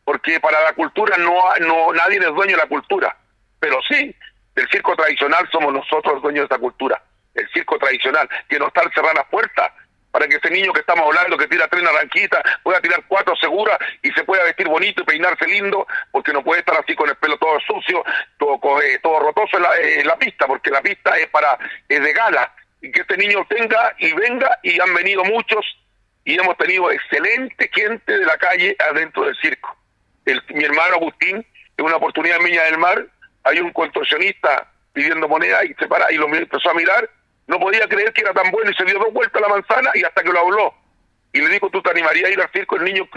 porque 0.03 0.39
para 0.39 0.61
la 0.63 0.73
cultura 0.73 1.17
no, 1.17 1.33
no 1.59 1.93
nadie 1.93 2.17
es 2.17 2.33
dueño 2.33 2.55
de 2.55 2.63
la 2.63 2.67
cultura, 2.67 3.15
pero 3.59 3.79
sí, 3.87 4.15
del 4.55 4.69
circo 4.69 4.95
tradicional 4.95 5.47
somos 5.51 5.73
nosotros 5.73 6.21
dueños 6.21 6.41
de 6.41 6.55
esta 6.55 6.59
cultura, 6.59 7.01
el 7.33 7.47
circo 7.51 7.77
tradicional, 7.77 8.29
que 8.49 8.59
no 8.59 8.67
está 8.67 8.81
cerrar 8.93 9.15
las 9.15 9.27
puertas 9.27 9.71
para 10.11 10.27
que 10.27 10.35
ese 10.35 10.49
niño 10.49 10.73
que 10.73 10.81
estamos 10.81 11.05
hablando, 11.05 11.37
que 11.37 11.47
tira 11.47 11.67
tres 11.67 11.83
naranjitas, 11.83 12.43
pueda 12.63 12.81
tirar 12.81 13.03
cuatro 13.07 13.33
seguras 13.37 13.77
y 14.03 14.11
se 14.11 14.23
pueda 14.23 14.43
vestir 14.43 14.67
bonito 14.67 15.01
y 15.01 15.05
peinarse 15.05 15.47
lindo, 15.47 15.87
porque 16.11 16.33
no 16.33 16.43
puede 16.43 16.59
estar 16.59 16.77
así 16.77 16.95
con 16.95 17.09
el 17.09 17.15
pelo 17.15 17.37
todo 17.37 17.59
sucio, 17.61 18.03
todo, 18.37 18.81
eh, 18.81 18.99
todo 19.01 19.19
rotoso 19.19 19.57
en 19.57 19.63
la, 19.63 19.77
en 19.77 20.07
la 20.07 20.17
pista, 20.17 20.47
porque 20.47 20.69
la 20.69 20.81
pista 20.81 21.17
es 21.17 21.27
para 21.29 21.57
es 21.87 22.03
de 22.03 22.13
gala, 22.13 22.53
y 22.81 22.91
que 22.91 23.01
este 23.01 23.15
niño 23.15 23.45
tenga 23.47 23.95
y 23.99 24.11
venga, 24.13 24.59
y 24.63 24.79
han 24.81 24.93
venido 24.93 25.23
muchos 25.23 25.65
y 26.25 26.37
hemos 26.39 26.57
tenido 26.57 26.91
excelente 26.91 27.69
gente 27.73 28.17
de 28.17 28.25
la 28.25 28.37
calle 28.37 28.75
adentro 28.79 29.23
del 29.23 29.35
circo. 29.37 29.75
Mi 30.49 30.63
hermano 30.63 30.95
Agustín, 30.95 31.45
en 31.77 31.85
una 31.85 31.95
oportunidad 31.95 32.37
en 32.37 32.45
Viña 32.45 32.63
del 32.63 32.77
Mar, 32.77 33.05
hay 33.43 33.59
un 33.59 33.71
contorsionista 33.71 34.71
pidiendo 34.93 35.27
moneda 35.27 35.63
y 35.65 35.73
se 35.75 35.87
para 35.87 36.11
y 36.11 36.17
lo 36.17 36.27
empezó 36.27 36.69
a 36.69 36.73
mirar, 36.73 37.09
no 37.47 37.59
podía 37.59 37.87
creer 37.87 38.13
que 38.13 38.21
era 38.21 38.33
tan 38.33 38.51
bueno 38.51 38.71
y 38.71 38.75
se 38.75 38.85
dio 38.85 38.99
dos 38.99 39.13
vueltas 39.13 39.41
a 39.41 39.47
la 39.47 39.53
manzana 39.53 39.91
y 39.93 40.03
hasta 40.03 40.23
que 40.23 40.31
lo 40.31 40.39
habló. 40.39 40.73
Y 41.33 41.41
le 41.41 41.49
dijo, 41.49 41.69
¿tú 41.69 41.81
te 41.81 41.91
animarías 41.91 42.29
a 42.29 42.33
ir 42.33 42.41
al 42.41 42.51
circo? 42.51 42.75
El 42.75 42.83
niño 42.83 43.07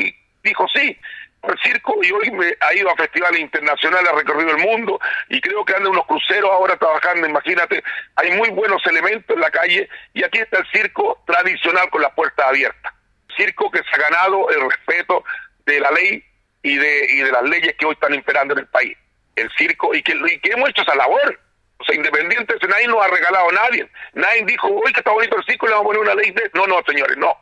dijo, 0.43 0.67
sí, 0.75 0.97
al 1.43 1.59
circo 1.61 1.99
y 2.03 2.11
hoy 2.13 2.31
me 2.31 2.47
ha 2.61 2.75
ido 2.75 2.91
a 2.91 2.97
festivales 2.97 3.41
internacionales, 3.41 4.11
ha 4.11 4.17
recorrido 4.17 4.51
el 4.51 4.59
mundo 4.59 4.99
y 5.29 5.41
creo 5.41 5.65
que 5.65 5.75
anda 5.75 5.91
unos 5.91 6.07
cruceros 6.07 6.51
ahora 6.51 6.77
trabajando, 6.77 7.27
imagínate, 7.27 7.83
hay 8.17 8.33
muy 8.33 8.51
buenos 8.51 8.85
elementos 8.87 9.35
en 9.35 9.41
la 9.41 9.51
calle 9.51 9.89
y 10.15 10.25
aquí 10.25 10.39
está 10.39 10.59
el 10.59 10.67
circo 10.71 11.23
tradicional 11.27 11.91
con 11.91 12.03
las 12.03 12.13
puertas 12.13 12.47
abiertas. 12.47 12.93
Circo 13.37 13.71
que 13.71 13.79
se 13.79 13.95
ha 13.95 14.11
ganado 14.11 14.49
el 14.51 14.71
respeto 14.71 15.25
de 15.67 15.81
la 15.81 15.91
ley 15.91 16.25
y 16.65 16.77
de, 16.77 17.07
y 17.11 17.19
de 17.19 17.31
las 17.31 17.45
leyes 17.45 17.77
que 17.79 17.87
hoy 17.87 17.93
están 17.93 18.15
imperando 18.15 18.55
en 18.55 18.61
el 18.61 18.67
país. 18.67 18.97
El 19.37 19.49
circo 19.57 19.95
y 19.95 20.03
que, 20.03 20.15
y 20.15 20.41
que 20.41 20.51
hemos 20.51 20.71
hecho 20.71 20.83
esa 20.83 20.97
labor. 20.97 21.39
O 21.79 21.85
sea, 21.85 21.95
independientes, 21.95 22.57
nadie 22.69 22.89
nos 22.89 23.05
ha 23.05 23.09
regalado 23.09 23.51
a 23.51 23.53
nadie. 23.53 23.89
Nadie 24.15 24.45
dijo, 24.47 24.69
hoy 24.69 24.93
que 24.93 25.01
está 25.01 25.13
bonito 25.13 25.37
el 25.37 25.45
circo, 25.45 25.67
le 25.67 25.73
vamos 25.73 25.85
a 25.85 25.89
poner 25.89 26.03
una 26.03 26.15
ley 26.15 26.31
de... 26.33 26.51
No, 26.55 26.67
no, 26.67 26.83
señores, 26.87 27.17
no 27.17 27.37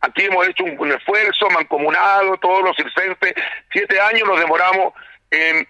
Aquí 0.00 0.24
hemos 0.24 0.46
hecho 0.46 0.64
un, 0.64 0.92
esfuerzo 0.92 1.48
mancomunado, 1.50 2.36
todos 2.38 2.62
los 2.62 2.76
circenses, 2.76 3.34
siete 3.72 4.00
años 4.00 4.28
nos 4.28 4.38
demoramos 4.38 4.92
en, 5.30 5.66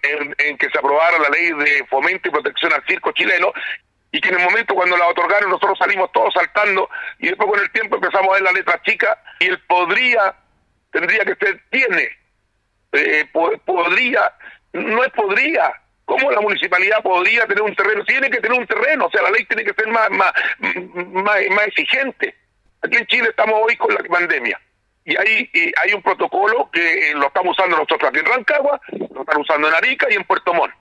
que 0.57 0.69
se 0.69 0.77
aprobara 0.77 1.17
la 1.17 1.29
ley 1.29 1.51
de 1.53 1.85
fomento 1.89 2.27
y 2.27 2.31
protección 2.31 2.73
al 2.73 2.85
circo 2.85 3.11
chileno, 3.13 3.51
y 4.11 4.21
que 4.21 4.29
en 4.29 4.39
el 4.39 4.45
momento 4.45 4.75
cuando 4.75 4.97
la 4.97 5.07
otorgaron 5.07 5.49
nosotros 5.49 5.77
salimos 5.79 6.11
todos 6.11 6.33
saltando, 6.33 6.89
y 7.19 7.27
después 7.27 7.49
con 7.49 7.59
el 7.59 7.71
tiempo 7.71 7.95
empezamos 7.95 8.29
a 8.29 8.33
ver 8.33 8.43
la 8.43 8.51
letra 8.51 8.81
chica, 8.83 9.21
y 9.39 9.45
el 9.47 9.59
podría, 9.61 10.35
tendría 10.91 11.23
que 11.25 11.35
ser 11.35 11.61
tiene, 11.69 12.09
eh, 12.91 13.29
podría, 13.65 14.33
no 14.73 15.03
es 15.03 15.11
podría, 15.11 15.73
¿Cómo 16.07 16.31
la 16.31 16.39
municipalidad 16.39 17.03
podría 17.03 17.45
tener 17.47 17.61
un 17.61 17.75
terreno? 17.75 18.01
Tiene 18.05 18.29
que 18.29 18.39
tener 18.39 18.57
un 18.57 18.65
terreno, 18.65 19.07
o 19.07 19.11
sea, 19.11 19.23
la 19.23 19.29
ley 19.29 19.43
tiene 19.43 19.65
que 19.65 19.73
ser 19.73 19.87
más, 19.89 20.09
más, 20.09 20.31
más 20.61 21.67
exigente. 21.67 22.33
Aquí 22.81 22.95
en 22.95 23.05
Chile 23.07 23.27
estamos 23.29 23.59
hoy 23.61 23.75
con 23.75 23.93
la 23.93 24.01
pandemia 24.03 24.57
y 25.03 25.17
hay, 25.17 25.49
hay 25.83 25.93
un 25.93 26.01
protocolo 26.01 26.69
que 26.71 27.13
lo 27.13 27.27
estamos 27.27 27.57
usando 27.57 27.75
nosotros 27.75 28.09
aquí 28.09 28.19
en 28.19 28.25
Rancagua, 28.25 28.79
lo 28.89 29.21
están 29.21 29.41
usando 29.41 29.67
en 29.67 29.73
Arica 29.73 30.07
y 30.09 30.15
en 30.15 30.23
Puerto 30.23 30.53
Montt. 30.53 30.73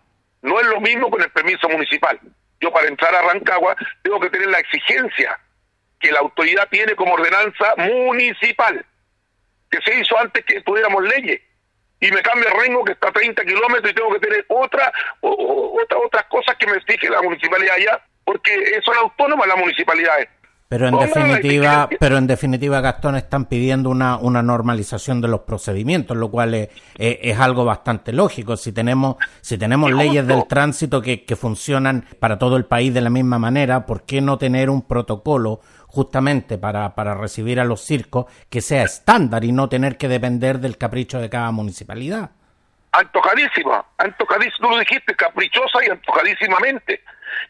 No 0.42 0.60
es 0.60 0.66
lo 0.66 0.80
mismo 0.80 1.10
con 1.10 1.20
el 1.20 1.30
permiso 1.30 1.68
municipal. 1.68 2.20
Yo 2.60 2.72
para 2.72 2.86
entrar 2.86 3.12
a 3.12 3.22
Rancagua 3.22 3.74
tengo 4.02 4.20
que 4.20 4.30
tener 4.30 4.46
la 4.46 4.60
exigencia 4.60 5.38
que 5.98 6.12
la 6.12 6.20
autoridad 6.20 6.68
tiene 6.68 6.94
como 6.94 7.14
ordenanza 7.14 7.74
municipal, 7.78 8.84
que 9.70 9.80
se 9.82 9.98
hizo 9.98 10.16
antes 10.18 10.44
que 10.44 10.60
tuviéramos 10.60 11.02
leyes. 11.02 11.40
Y 12.00 12.10
me 12.10 12.22
cambia 12.22 12.50
el 12.50 12.60
rengo 12.60 12.84
que 12.84 12.92
está 12.92 13.08
a 13.08 13.12
30 13.12 13.44
kilómetros 13.44 13.90
y 13.90 13.94
tengo 13.94 14.12
que 14.12 14.20
tener 14.20 14.44
otra, 14.48 14.92
otra, 15.20 15.98
otras 15.98 16.24
cosas 16.26 16.56
que 16.56 16.66
me 16.66 16.76
exige 16.76 17.08
la 17.08 17.22
municipalidad 17.22 17.74
allá, 17.74 18.00
porque 18.24 18.80
son 18.84 18.96
autónomas 18.96 19.48
las 19.48 19.56
municipalidades. 19.56 20.28
Pero 20.68 20.88
en 20.88 20.98
definitiva, 20.98 21.88
pero 22.00 22.18
en 22.18 22.26
definitiva, 22.26 22.80
Gastón, 22.80 23.14
están 23.14 23.44
pidiendo 23.44 23.88
una, 23.88 24.16
una 24.16 24.42
normalización 24.42 25.20
de 25.20 25.28
los 25.28 25.42
procedimientos, 25.42 26.16
lo 26.16 26.28
cual 26.28 26.54
es, 26.54 26.70
es, 26.98 27.38
algo 27.38 27.64
bastante 27.64 28.12
lógico. 28.12 28.56
Si 28.56 28.72
tenemos, 28.72 29.16
si 29.40 29.58
tenemos 29.58 29.92
leyes 29.92 30.26
del 30.26 30.44
tránsito 30.48 31.00
que, 31.00 31.24
que 31.24 31.36
funcionan 31.36 32.04
para 32.18 32.36
todo 32.36 32.56
el 32.56 32.64
país 32.64 32.92
de 32.92 33.00
la 33.00 33.10
misma 33.10 33.38
manera, 33.38 33.86
¿por 33.86 34.02
qué 34.02 34.20
no 34.20 34.38
tener 34.38 34.68
un 34.68 34.82
protocolo 34.82 35.60
justamente 35.86 36.58
para, 36.58 36.96
para 36.96 37.14
recibir 37.14 37.60
a 37.60 37.64
los 37.64 37.82
circos 37.82 38.26
que 38.50 38.60
sea 38.60 38.82
estándar 38.82 39.44
y 39.44 39.52
no 39.52 39.68
tener 39.68 39.96
que 39.96 40.08
depender 40.08 40.58
del 40.58 40.78
capricho 40.78 41.20
de 41.20 41.30
cada 41.30 41.52
municipalidad? 41.52 42.30
Antojadísima, 42.90 43.84
antojadísima, 43.98 44.68
tú 44.68 44.70
lo 44.70 44.78
dijiste, 44.78 45.14
caprichosa 45.14 45.78
y 45.86 45.90
antojadísimamente 45.90 47.02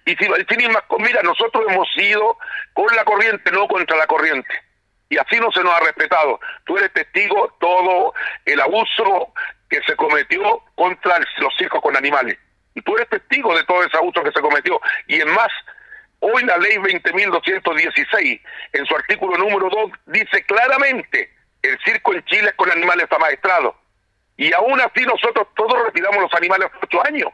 y 0.05 0.15
si 0.17 0.25
sin 0.25 0.73
más, 0.73 0.85
mira, 0.99 1.23
nosotros 1.23 1.65
hemos 1.69 1.89
ido 1.97 2.39
con 2.73 2.87
la 2.95 3.05
corriente, 3.05 3.51
no 3.51 3.67
contra 3.67 3.97
la 3.97 4.07
corriente. 4.07 4.55
Y 5.09 5.19
así 5.19 5.39
no 5.39 5.51
se 5.53 5.63
nos 5.63 5.75
ha 5.75 5.81
respetado. 5.81 6.41
Tú 6.65 6.77
eres 6.77 6.93
testigo 6.93 7.55
todo 7.61 8.15
el 8.45 8.61
abuso 8.61 9.33
que 9.69 9.81
se 9.83 9.95
cometió 9.97 10.63
contra 10.75 11.19
los 11.39 11.55
circos 11.57 11.81
con 11.81 11.97
animales. 11.97 12.39
Y 12.75 12.83
tú 12.83 12.97
eres 12.97 13.09
testigo 13.09 13.57
de 13.57 13.65
todo 13.65 13.83
ese 13.85 13.97
abuso 13.97 14.23
que 14.23 14.33
se 14.33 14.41
cometió. 14.41 14.81
Y 15.07 15.21
en 15.21 15.31
más, 15.33 15.51
hoy 16.21 16.45
la 16.45 16.59
ley 16.59 16.77
20.216, 16.77 18.41
en 18.73 18.87
su 18.87 18.95
artículo 18.95 19.39
número 19.39 19.69
2, 19.71 19.91
dice 20.07 20.45
claramente, 20.45 21.33
el 21.63 21.79
circo 21.85 22.15
en 22.15 22.25
Chile 22.25 22.49
es 22.49 22.55
con 22.55 22.71
animales 22.71 23.07
amaestrados. 23.11 23.75
Y 24.37 24.53
aún 24.53 24.81
así 24.81 25.05
nosotros 25.05 25.49
todos 25.57 25.83
retiramos 25.85 26.21
los 26.23 26.35
animales 26.35 26.69
ocho 26.83 27.05
años 27.07 27.31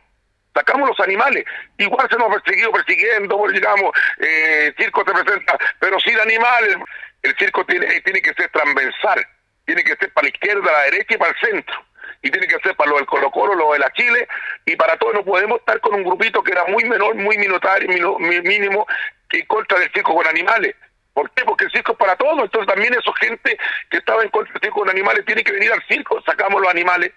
sacamos 0.55 0.89
los 0.89 1.01
animales. 1.01 1.45
Igual 1.79 2.09
se 2.11 2.17
nos 2.17 2.29
ha 2.29 2.41
perseguido, 2.41 2.73
persiguiendo, 2.73 3.47
digamos, 3.53 3.93
eh, 4.19 4.73
circo 4.77 5.05
te 5.05 5.13
presenta, 5.13 5.59
pero 5.79 5.99
sin 6.01 6.19
animales, 6.21 6.77
el 7.23 7.37
circo 7.37 7.65
tiene, 7.65 8.01
tiene 8.01 8.21
que 8.21 8.35
ser 8.35 8.51
transversal, 8.51 9.27
tiene 9.65 9.85
que 9.85 9.97
ser 9.97 10.13
para 10.13 10.27
la 10.27 10.35
izquierda, 10.35 10.73
la 10.73 10.83
derecha 10.85 11.15
y 11.15 11.19
para 11.19 11.31
el 11.31 11.39
centro. 11.39 11.85
Y 12.25 12.31
tiene 12.31 12.47
que 12.47 12.59
ser 12.61 12.77
para 12.77 12.91
lo 12.91 12.97
del 12.99 13.07
Colo 13.07 13.31
Colo, 13.33 13.55
lo 13.55 13.73
de 13.73 13.81
la 13.81 13.91
Chile, 13.93 14.29
y 14.65 14.77
para 14.77 14.97
todos 14.97 15.15
no 15.15 15.25
podemos 15.25 15.59
estar 15.59 15.81
con 15.81 15.95
un 15.95 16.05
grupito 16.05 16.43
que 16.43 16.53
era 16.53 16.65
muy 16.67 16.85
menor, 16.85 17.17
muy 17.17 17.37
minotario, 17.37 17.89
mínimo, 18.19 18.87
que 19.29 19.41
en 19.41 19.47
contra 19.47 19.79
del 19.81 19.91
circo 19.93 20.15
con 20.15 20.27
animales. 20.29 20.77
¿Por 21.15 21.31
qué? 21.33 21.45
Porque 21.45 21.65
el 21.65 21.73
circo 21.73 21.93
es 21.93 21.99
para 21.99 22.17
todos. 22.17 22.45
Entonces 22.45 22.73
también 22.73 22.95
esa 22.95 23.13
gente 23.21 23.59
que 23.91 23.99
estaba 23.99 24.23
en 24.23 24.29
contra 24.31 24.53
del 24.53 24.63
circo 24.63 24.81
con 24.81 24.91
animales 24.91 25.25
tiene 25.25 25.43
que 25.43 25.53
venir 25.53 25.73
al 25.73 25.83
circo. 25.89 26.23
Sacamos 26.23 26.61
los 26.61 26.71
animales 26.71 27.13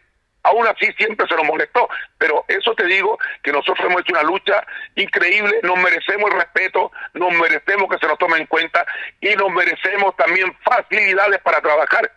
Aún 0.45 0.67
así 0.67 0.91
siempre 0.97 1.27
se 1.27 1.35
nos 1.35 1.45
molestó, 1.45 1.89
pero 2.17 2.45
eso 2.47 2.73
te 2.75 2.85
digo 2.85 3.17
que 3.43 3.51
nosotros 3.51 3.85
hemos 3.85 4.01
hecho 4.01 4.13
una 4.13 4.23
lucha 4.23 4.65
increíble, 4.95 5.59
nos 5.63 5.77
merecemos 5.77 6.31
el 6.31 6.39
respeto, 6.39 6.91
nos 7.13 7.31
merecemos 7.33 7.89
que 7.89 7.97
se 7.97 8.07
nos 8.07 8.17
tome 8.17 8.37
en 8.37 8.45
cuenta 8.45 8.85
y 9.21 9.35
nos 9.35 9.51
merecemos 9.51 10.15
también 10.15 10.55
facilidades 10.63 11.39
para 11.41 11.61
trabajar. 11.61 12.11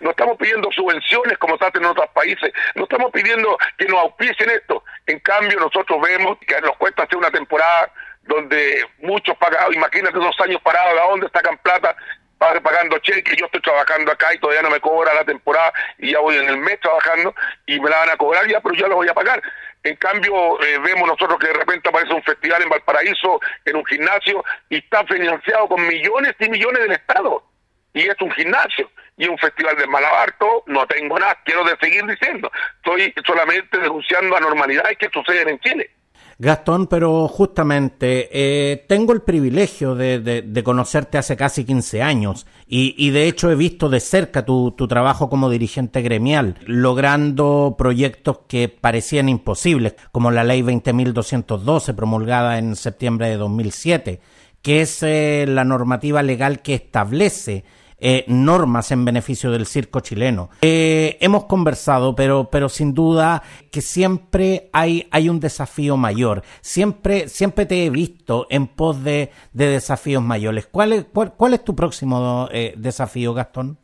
No 0.00 0.10
estamos 0.10 0.38
pidiendo 0.38 0.70
subvenciones 0.72 1.36
como 1.38 1.58
se 1.58 1.66
hace 1.66 1.78
en 1.78 1.84
otros 1.84 2.08
países, 2.14 2.52
no 2.74 2.84
estamos 2.84 3.12
pidiendo 3.12 3.58
que 3.76 3.86
nos 3.86 4.00
auspicien 4.00 4.50
esto. 4.50 4.82
En 5.06 5.20
cambio, 5.20 5.60
nosotros 5.60 6.00
vemos 6.00 6.38
que 6.46 6.58
nos 6.62 6.76
cuesta 6.76 7.02
hacer 7.02 7.18
una 7.18 7.30
temporada 7.30 7.92
donde 8.22 8.86
muchos 9.00 9.36
pagados, 9.36 9.74
imagínate 9.74 10.18
dos 10.18 10.38
años 10.40 10.60
parados, 10.62 10.98
¿a 10.98 11.04
dónde 11.04 11.28
sacan 11.28 11.58
plata? 11.58 11.94
Pagando 12.38 12.98
cheques, 12.98 13.36
yo 13.36 13.46
estoy 13.46 13.60
trabajando 13.60 14.12
acá 14.12 14.34
y 14.34 14.38
todavía 14.38 14.62
no 14.62 14.70
me 14.70 14.80
cobra 14.80 15.14
la 15.14 15.24
temporada 15.24 15.72
y 15.98 16.12
ya 16.12 16.20
voy 16.20 16.36
en 16.36 16.48
el 16.48 16.58
mes 16.58 16.78
trabajando 16.80 17.34
y 17.66 17.80
me 17.80 17.90
la 17.90 17.98
van 17.98 18.10
a 18.10 18.16
cobrar 18.16 18.46
ya, 18.48 18.60
pero 18.60 18.74
ya 18.74 18.88
lo 18.88 18.96
voy 18.96 19.08
a 19.08 19.14
pagar. 19.14 19.42
En 19.82 19.96
cambio, 19.96 20.62
eh, 20.62 20.78
vemos 20.78 21.06
nosotros 21.06 21.38
que 21.38 21.48
de 21.48 21.52
repente 21.52 21.88
aparece 21.88 22.14
un 22.14 22.22
festival 22.22 22.62
en 22.62 22.70
Valparaíso, 22.70 23.38
en 23.66 23.76
un 23.76 23.84
gimnasio, 23.84 24.42
y 24.70 24.78
está 24.78 25.04
financiado 25.04 25.68
con 25.68 25.86
millones 25.86 26.34
y 26.38 26.48
millones 26.48 26.82
del 26.82 26.92
Estado. 26.92 27.44
Y 27.92 28.08
es 28.08 28.16
un 28.20 28.30
gimnasio 28.32 28.90
y 29.16 29.28
un 29.28 29.38
festival 29.38 29.76
de 29.76 29.86
Malabarto, 29.86 30.64
no 30.66 30.86
tengo 30.86 31.18
nada, 31.18 31.38
quiero 31.44 31.64
de 31.64 31.76
seguir 31.80 32.04
diciendo. 32.06 32.50
Estoy 32.76 33.14
solamente 33.26 33.78
denunciando 33.78 34.36
anormalidades 34.36 34.98
que 34.98 35.10
suceden 35.10 35.50
en 35.50 35.60
Chile. 35.60 35.90
Gastón, 36.38 36.88
pero 36.88 37.28
justamente 37.28 38.28
eh, 38.32 38.84
tengo 38.88 39.12
el 39.12 39.22
privilegio 39.22 39.94
de, 39.94 40.62
conocerte 40.64 41.18
hace 41.18 41.36
casi 41.36 41.64
15 41.64 42.02
años 42.02 42.46
y, 42.66 43.10
de 43.10 43.28
hecho 43.28 43.50
he 43.50 43.54
visto 43.54 43.88
de 43.88 44.00
cerca 44.00 44.44
tu, 44.44 44.72
trabajo 44.88 45.30
como 45.30 45.50
dirigente 45.50 46.02
gremial, 46.02 46.56
logrando 46.66 47.76
proyectos 47.78 48.40
que 48.48 48.68
parecían 48.68 49.28
imposibles, 49.28 49.94
como 50.12 50.30
la 50.30 50.44
ley 50.44 50.62
20.212 50.62 51.94
promulgada 51.94 52.58
en 52.58 52.74
septiembre 52.74 53.28
de 53.28 53.36
2007, 53.36 54.20
que 54.62 54.80
es 54.80 55.02
eh, 55.02 55.44
la 55.46 55.64
normativa 55.64 56.22
legal 56.22 56.62
que 56.62 56.74
establece 56.74 57.64
eh, 58.06 58.26
normas 58.28 58.90
en 58.90 59.02
beneficio 59.02 59.50
del 59.50 59.64
circo 59.64 60.00
chileno. 60.00 60.50
Eh, 60.60 61.16
hemos 61.22 61.46
conversado, 61.46 62.14
pero, 62.14 62.50
pero 62.50 62.68
sin 62.68 62.92
duda 62.92 63.42
que 63.72 63.80
siempre 63.80 64.68
hay, 64.74 65.08
hay 65.10 65.30
un 65.30 65.40
desafío 65.40 65.96
mayor. 65.96 66.42
Siempre, 66.60 67.28
siempre 67.28 67.64
te 67.64 67.86
he 67.86 67.88
visto 67.88 68.46
en 68.50 68.66
pos 68.66 69.02
de, 69.02 69.32
desafíos 69.54 70.22
mayores. 70.22 70.66
¿Cuál 70.66 70.92
es, 70.92 71.06
cuál, 71.34 71.54
es 71.54 71.64
tu 71.64 71.74
próximo 71.74 72.46
eh, 72.52 72.74
desafío, 72.76 73.32
Gastón? 73.32 73.78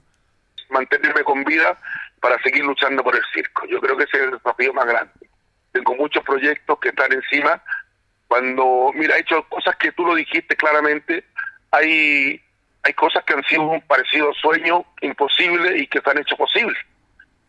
Mantenerme 0.68 1.24
con 1.24 1.42
vida 1.42 1.78
para 2.20 2.36
seguir 2.42 2.62
luchando 2.62 3.02
por 3.02 3.16
el 3.16 3.22
circo. 3.32 3.66
Yo 3.68 3.80
creo 3.80 3.96
que 3.96 4.04
ese 4.04 4.18
es 4.18 4.22
el 4.24 4.30
desafío 4.32 4.74
más 4.74 4.84
grande. 4.84 5.12
Tengo 5.72 5.96
muchos 5.96 6.22
proyectos 6.24 6.78
que 6.78 6.90
están 6.90 7.10
encima. 7.10 7.62
Cuando, 8.28 8.92
mira, 8.94 9.16
he 9.16 9.20
hecho 9.20 9.42
cosas 9.48 9.76
que 9.76 9.92
tú 9.92 10.04
lo 10.04 10.14
dijiste 10.14 10.56
claramente. 10.56 11.24
Hay 11.70 12.42
hay 12.82 12.92
cosas 12.94 13.22
que 13.24 13.34
han 13.34 13.44
sido 13.44 13.62
un 13.62 13.80
parecido 13.82 14.34
sueño 14.34 14.84
imposible 15.00 15.78
y 15.78 15.86
que 15.86 16.00
se 16.00 16.10
han 16.10 16.18
hecho 16.18 16.36
posibles. 16.36 16.76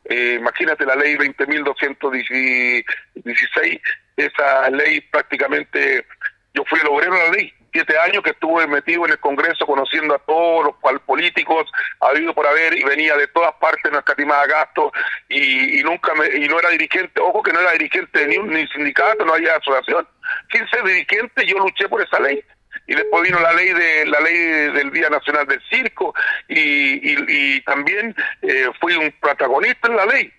Eh, 0.05 0.37
imagínate 0.39 0.85
la 0.85 0.95
ley 0.95 1.15
20.216, 1.15 3.81
esa 4.17 4.69
ley 4.69 5.01
prácticamente, 5.01 6.05
yo 6.53 6.63
fui 6.65 6.79
el 6.79 6.87
obrero 6.87 7.13
de 7.13 7.19
la 7.19 7.29
ley, 7.29 7.51
siete 7.71 7.97
años 7.99 8.21
que 8.23 8.31
estuve 8.31 8.65
metido 8.67 9.05
en 9.05 9.11
el 9.11 9.19
Congreso 9.19 9.65
conociendo 9.65 10.15
a 10.15 10.19
todos 10.19 10.65
los 10.65 10.75
políticos, 11.03 11.71
ha 12.01 12.07
habido 12.07 12.33
por 12.33 12.45
haber 12.45 12.77
y 12.77 12.83
venía 12.83 13.15
de 13.15 13.27
todas 13.27 13.53
partes, 13.55 13.89
no 13.91 13.99
escatimaba 13.99 14.45
gastos 14.47 14.91
y, 15.29 15.79
y 15.79 15.83
nunca 15.83 16.13
me, 16.15 16.27
y 16.35 16.49
no 16.49 16.59
era 16.59 16.71
dirigente, 16.71 17.21
ojo 17.21 17.41
que 17.41 17.53
no 17.53 17.61
era 17.61 17.71
dirigente 17.73 18.27
ni 18.27 18.35
un 18.37 18.49
ni 18.49 18.67
sindicato, 18.67 19.23
no 19.23 19.35
había 19.35 19.55
asociación. 19.55 20.05
Sin 20.51 20.67
ser 20.67 20.83
dirigente 20.83 21.45
yo 21.45 21.59
luché 21.59 21.87
por 21.87 22.01
esa 22.01 22.19
ley 22.19 22.43
y 22.91 22.95
después 22.95 23.23
vino 23.23 23.39
la 23.39 23.53
ley 23.53 23.71
de 23.71 24.05
la 24.05 24.19
ley 24.19 24.37
del 24.73 24.91
Día 24.91 25.09
Nacional 25.09 25.47
del 25.47 25.61
Circo 25.69 26.13
y, 26.49 27.55
y, 27.55 27.61
también 27.61 28.13
eh, 28.41 28.67
fui 28.81 28.93
un 28.97 29.09
protagonista 29.13 29.87
en 29.87 29.95
la 29.95 30.05
ley. 30.05 30.33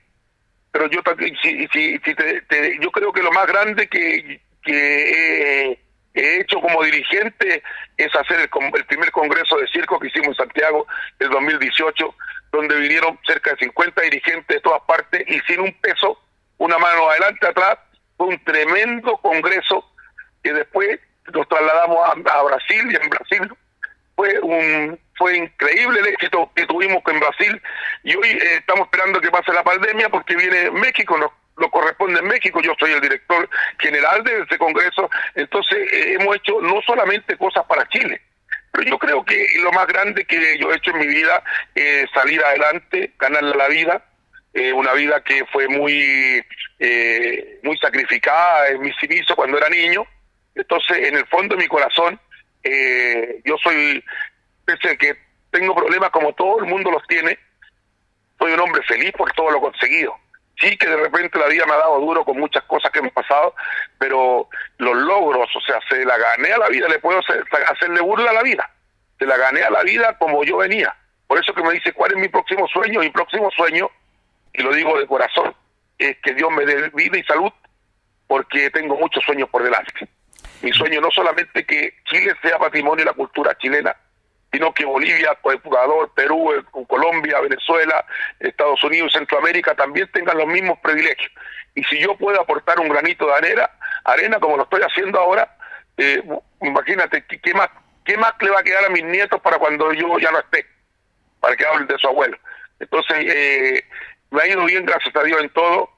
Pero 0.71 0.91
yo 0.91 1.01
si, 1.43 1.67
si, 1.73 1.99
si 2.05 2.15
te, 2.15 2.79
yo 2.79 2.91
creo 2.91 3.11
que 3.11 3.23
lo 3.23 3.33
más 3.33 3.47
grande 3.47 3.87
que, 3.87 4.39
que 4.63 5.79
he 6.13 6.41
hecho 6.41 6.61
como 6.61 6.83
dirigente 6.83 7.63
es 7.97 8.15
hacer 8.15 8.41
el, 8.41 8.51
el, 8.75 8.85
primer 8.85 9.11
congreso 9.13 9.57
de 9.57 9.67
circo 9.69 9.99
que 9.99 10.09
hicimos 10.09 10.29
en 10.29 10.35
Santiago 10.35 10.87
el 11.21 11.31
2018, 11.31 12.15
donde 12.53 12.77
vinieron 12.81 13.19
cerca 13.27 13.53
de 13.53 13.65
50 13.65 14.03
dirigentes 14.03 14.47
de 14.47 14.61
todas 14.61 14.83
partes 14.83 15.25
y 15.27 15.41
sin 15.51 15.61
un 15.61 15.73
peso, 15.81 16.21
una 16.59 16.77
mano 16.77 17.09
adelante, 17.09 17.47
atrás, 17.47 17.79
fue 18.19 18.27
un 18.27 18.45
tremendo 18.45 19.17
congreso 19.23 19.91
que 20.43 20.53
después 20.53 21.01
nos 21.33 21.49
trasladamos 21.49 21.99
a, 22.09 22.43
Brasil 22.43 22.91
y 22.91 22.97
en 22.97 23.09
Brasil 23.09 23.53
fue 24.17 24.39
un 24.41 24.99
fue 25.17 25.37
increíble 25.37 26.01
el 26.01 26.07
éxito 26.07 26.51
que 26.55 26.67
tuvimos 26.67 27.03
en 27.07 27.21
Brasil. 27.21 27.63
Y 28.03 28.17
hoy 28.17 28.29
eh, 28.31 28.57
estamos 28.59 28.87
esperando 28.87 29.21
que 29.21 29.31
pase 29.31 29.53
la 29.53 29.63
pandemia 29.63 30.09
porque 30.09 30.35
viene 30.35 30.71
México, 30.71 31.17
nos 31.17 31.31
lo 31.57 31.71
corresponde 31.71 32.19
en 32.19 32.27
México, 32.27 32.61
yo 32.63 32.73
soy 32.79 32.93
el 32.93 33.01
director 33.01 33.49
general 33.79 34.25
de 34.25 34.41
ese 34.41 34.59
Congreso, 34.59 35.09
entonces 35.35 35.79
eh, 35.93 36.17
hemos 36.19 36.35
hecho 36.37 36.61
no 36.61 36.81
solamente 36.85 37.37
cosas 37.37 37.65
para 37.67 37.87
Chile, 37.89 38.21
pero 38.73 38.89
yo 38.89 38.99
creo 38.99 39.23
que 39.23 39.47
lo 39.63 39.71
más 39.71 39.87
grande 39.87 40.25
que 40.25 40.59
yo 40.59 40.73
he 40.73 40.77
hecho 40.77 40.91
en 40.93 40.99
mi 41.01 41.07
vida 41.07 41.43
es 41.75 42.11
salir 42.15 42.43
adelante, 42.43 43.13
ganarle 43.19 43.55
la 43.55 43.69
vida, 43.69 44.03
eh, 44.55 44.73
una 44.73 44.95
vida 44.95 45.23
que 45.23 45.45
fue 45.53 45.69
muy, 45.69 46.43
muy 47.63 47.79
sacrificada 47.79 48.69
en 48.69 48.81
mi 48.81 48.93
servicio 48.95 49.37
cuando 49.37 49.59
era 49.59 49.69
niño, 49.69 50.07
entonces 50.55 51.09
en 51.09 51.17
el 51.17 51.27
fondo 51.27 51.57
de 51.57 51.63
mi 51.63 51.69
corazón 51.69 52.19
yo 53.45 53.57
soy, 53.63 54.05
pese 54.65 54.91
a 54.91 54.97
que 54.97 55.17
tengo 55.51 55.75
problemas 55.75 56.11
como 56.11 56.33
todo 56.35 56.61
el 56.61 56.67
mundo 56.67 56.91
los 56.91 57.07
tiene, 57.07 57.39
soy 58.39 58.53
un 58.53 58.61
hombre 58.61 58.83
feliz 58.85 59.13
por 59.13 59.33
todo 59.33 59.51
lo 59.51 59.61
conseguido 59.61 60.17
sí 60.63 60.77
que 60.77 60.87
de 60.87 60.97
repente 60.97 61.39
la 61.39 61.49
vida 61.49 61.67
me 61.67 61.73
ha 61.73 61.79
dado 61.79 61.99
duro 62.01 62.25
con 62.25 62.39
muchas 62.39 62.63
cosas 62.65 62.91
que 62.93 63.01
me 63.01 63.09
han 63.09 63.15
pasado, 63.15 63.55
pero 63.99 64.49
los 64.79 64.97
logros, 64.97 65.49
o 65.55 65.61
sea, 65.61 65.79
se 65.89 66.05
la 66.05 66.17
gané 66.17 66.53
a 66.53 66.59
la 66.59 66.69
vida, 66.69 66.89
le 66.89 67.01
puedo 67.01 67.19
hacer, 67.19 67.45
hacerle 67.69 68.01
burla 68.01 68.31
a 68.31 68.35
la 68.35 68.43
vida, 68.43 68.71
se 69.19 69.27
la 69.27 69.37
gané 69.37 69.63
a 69.63 69.71
la 69.71 69.83
vida 69.83 70.17
como 70.19 70.45
yo 70.45 70.59
venía. 70.59 70.95
Por 71.27 71.39
eso 71.39 71.53
que 71.53 71.63
me 71.63 71.73
dice, 71.73 71.93
¿cuál 71.93 72.13
es 72.13 72.19
mi 72.19 72.29
próximo 72.29 72.69
sueño? 72.69 73.01
Mi 73.01 73.11
próximo 73.11 73.51
sueño, 73.51 73.91
y 74.53 74.63
lo 74.63 74.73
digo 74.73 74.99
de 74.99 75.07
corazón, 75.07 75.55
es 75.99 76.17
que 76.23 76.35
Dios 76.35 76.51
me 76.53 76.65
dé 76.65 76.91
vida 76.91 77.19
y 77.19 77.25
salud, 77.25 77.51
porque 78.27 78.71
tengo 78.71 78.97
muchos 78.97 79.25
sueños 79.25 79.49
por 79.49 79.63
delante. 79.63 80.09
Mi 80.63 80.73
sueño 80.73 81.01
no 81.01 81.11
solamente 81.11 81.67
que 81.67 81.95
Chile 82.05 82.35
sea 82.41 82.59
patrimonio 82.59 83.05
de 83.05 83.11
la 83.11 83.17
cultura 83.17 83.57
chilena, 83.59 83.97
sino 84.53 84.73
que 84.73 84.85
Bolivia, 84.85 85.37
Ecuador, 85.43 86.13
Perú, 86.15 86.53
eh, 86.53 86.63
Colombia, 86.87 87.41
Venezuela, 87.41 88.05
Estados 88.39 88.83
Unidos 88.85 89.13
Centroamérica 89.13 89.75
también 89.75 90.09
tengan 90.13 90.39
los 90.39 90.47
mismos 90.47 90.79
privilegios. 90.81 91.33
Y 91.75 91.83
si 91.85 91.99
yo 91.99 92.17
puedo 92.17 92.41
aportar 92.41 92.79
un 92.79 92.89
granito 92.89 93.27
de 93.27 93.35
arena, 93.35 93.71
arena 94.05 94.39
como 94.39 94.57
lo 94.57 94.65
estoy 94.65 94.83
haciendo 94.83 95.19
ahora, 95.19 95.57
eh, 95.97 96.23
imagínate, 96.61 97.25
¿qué 97.25 97.55
más, 97.55 97.71
¿qué 98.05 98.17
más 98.17 98.35
le 98.41 98.51
va 98.51 98.61
a 98.61 98.63
quedar 98.65 98.85
a 98.85 98.91
mis 98.91 99.05
nietos 99.05 99.41
para 99.41 99.59
cuando 99.59 99.93
yo 99.93 100.19
ya 100.19 100.31
no 100.31 100.39
esté? 100.39 100.67
Para 101.41 101.57
que 101.57 101.67
hablen 101.67 101.89
de 101.89 101.99
su 101.99 102.07
abuelo. 102.07 102.39
Entonces, 102.79 103.17
eh, 103.27 103.85
me 104.31 104.43
ha 104.43 104.47
ido 104.47 104.65
bien, 104.65 104.85
gracias 104.85 105.17
a 105.17 105.25
Dios, 105.25 105.41
en 105.41 105.49
todo, 105.49 105.91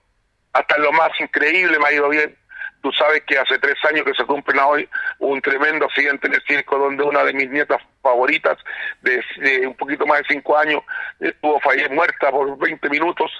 hasta 0.52 0.78
lo 0.78 0.92
más 0.92 1.10
increíble 1.20 1.78
me 1.78 1.88
ha 1.88 1.92
ido 1.92 2.08
bien 2.08 2.34
Tú 2.84 2.92
sabes 2.92 3.22
que 3.26 3.38
hace 3.38 3.58
tres 3.58 3.82
años 3.88 4.04
que 4.04 4.12
se 4.12 4.26
cumplen 4.26 4.58
hoy 4.58 4.86
un 5.18 5.40
tremendo 5.40 5.86
accidente 5.86 6.26
en 6.26 6.34
el 6.34 6.42
circo 6.42 6.76
donde 6.76 7.02
una 7.02 7.24
de 7.24 7.32
mis 7.32 7.48
nietas 7.48 7.80
favoritas 8.02 8.58
de, 9.00 9.66
un 9.66 9.74
poquito 9.74 10.04
más 10.04 10.18
de 10.18 10.34
cinco 10.34 10.54
años 10.54 10.82
estuvo 11.18 11.58
fallecida 11.60 11.94
muerta 11.94 12.30
por 12.30 12.58
20 12.58 12.90
minutos 12.90 13.32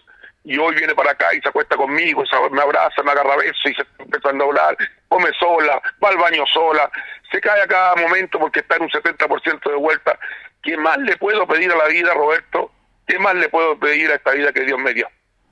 y 0.44 0.56
hoy 0.56 0.74
viene 0.76 0.94
para 0.94 1.10
acá 1.10 1.26
y 1.34 1.42
se 1.42 1.50
acuesta 1.50 1.76
conmigo, 1.76 2.24
me 2.52 2.62
abraza, 2.62 3.02
me 3.02 3.10
agarra 3.10 3.36
besos 3.36 3.60
y 3.66 3.74
se 3.74 3.82
está 3.82 4.02
empezando 4.02 4.44
a 4.44 4.46
hablar, 4.46 4.76
come 5.08 5.28
sola, 5.38 5.82
va 6.02 6.08
al 6.08 6.16
baño 6.16 6.46
sola, 6.46 6.90
se 7.30 7.38
cae 7.38 7.60
a 7.60 7.66
cada 7.66 7.96
momento 7.96 8.38
porque 8.38 8.60
está 8.60 8.76
en 8.76 8.84
un 8.84 8.90
70% 8.90 9.70
de 9.70 9.76
vuelta. 9.76 10.18
¿Qué 10.62 10.74
más 10.78 10.96
le 10.96 11.18
puedo 11.18 11.46
pedir 11.46 11.70
a 11.70 11.76
la 11.76 11.88
vida, 11.88 12.14
Roberto? 12.14 12.72
¿Qué 13.06 13.18
más 13.18 13.34
le 13.34 13.50
puedo 13.50 13.78
pedir 13.78 14.10
a 14.10 14.14
esta 14.14 14.30
vida 14.30 14.54
que 14.54 14.64
Dios 14.64 14.78
me 14.78 14.94
dio? 14.94 15.06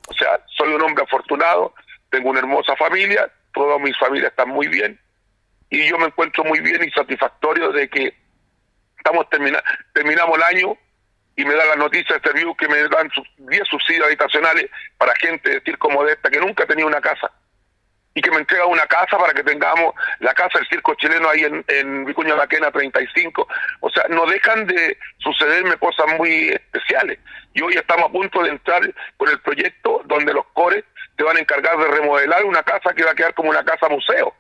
O 0.08 0.14
sea, 0.14 0.40
soy 0.46 0.72
un 0.72 0.80
hombre 0.80 1.04
afortunado, 1.04 1.74
tengo 2.08 2.30
una 2.30 2.38
hermosa 2.38 2.74
familia, 2.76 3.30
toda 3.52 3.78
mi 3.78 3.92
familia 3.94 4.28
está 4.28 4.44
muy 4.46 4.68
bien 4.68 4.98
y 5.70 5.88
yo 5.88 5.98
me 5.98 6.06
encuentro 6.06 6.44
muy 6.44 6.60
bien 6.60 6.84
y 6.84 6.90
satisfactorio 6.90 7.72
de 7.72 7.88
que 7.88 8.14
estamos 8.96 9.28
termina, 9.30 9.62
terminamos 9.94 10.36
el 10.36 10.42
año 10.42 10.76
y 11.34 11.44
me 11.44 11.54
da 11.54 11.64
la 11.64 11.76
noticia 11.76 12.16
de 12.16 12.22
Serviu 12.22 12.54
que 12.56 12.68
me 12.68 12.76
dan 12.88 13.10
10 13.38 13.68
subsidios 13.68 14.06
habitacionales 14.06 14.70
para 14.98 15.14
gente 15.16 15.48
de 15.48 15.60
circo 15.62 15.90
modesta 15.90 16.30
que 16.30 16.40
nunca 16.40 16.66
tenido 16.66 16.86
una 16.86 17.00
casa 17.00 17.32
y 18.14 18.20
que 18.20 18.30
me 18.30 18.38
entrega 18.38 18.66
una 18.66 18.86
casa 18.86 19.16
para 19.16 19.32
que 19.32 19.42
tengamos 19.42 19.94
la 20.18 20.34
casa 20.34 20.58
del 20.58 20.68
circo 20.68 20.94
chileno 20.94 21.28
ahí 21.28 21.44
en, 21.44 21.64
en 21.68 22.04
Vicuña 22.04 22.36
Maquena 22.36 22.70
35. 22.70 23.48
O 23.80 23.90
sea, 23.90 24.04
no 24.10 24.26
dejan 24.26 24.66
de 24.66 24.98
sucederme 25.18 25.76
cosas 25.78 26.06
muy 26.18 26.48
especiales. 26.48 27.18
Y 27.54 27.62
hoy 27.62 27.74
estamos 27.74 28.10
a 28.10 28.12
punto 28.12 28.42
de 28.42 28.50
entrar 28.50 28.82
con 29.16 29.30
el 29.30 29.40
proyecto 29.40 30.02
donde 30.04 30.34
los 30.34 30.46
cores 30.52 30.84
te 31.22 31.26
van 31.26 31.36
a 31.36 31.40
encargar 31.40 31.78
de 31.78 31.86
remodelar 31.86 32.44
una 32.44 32.64
casa 32.64 32.92
que 32.92 33.04
va 33.04 33.12
a 33.12 33.14
quedar 33.14 33.32
como 33.32 33.48
una 33.48 33.64
casa 33.64 33.88
museo, 33.88 34.34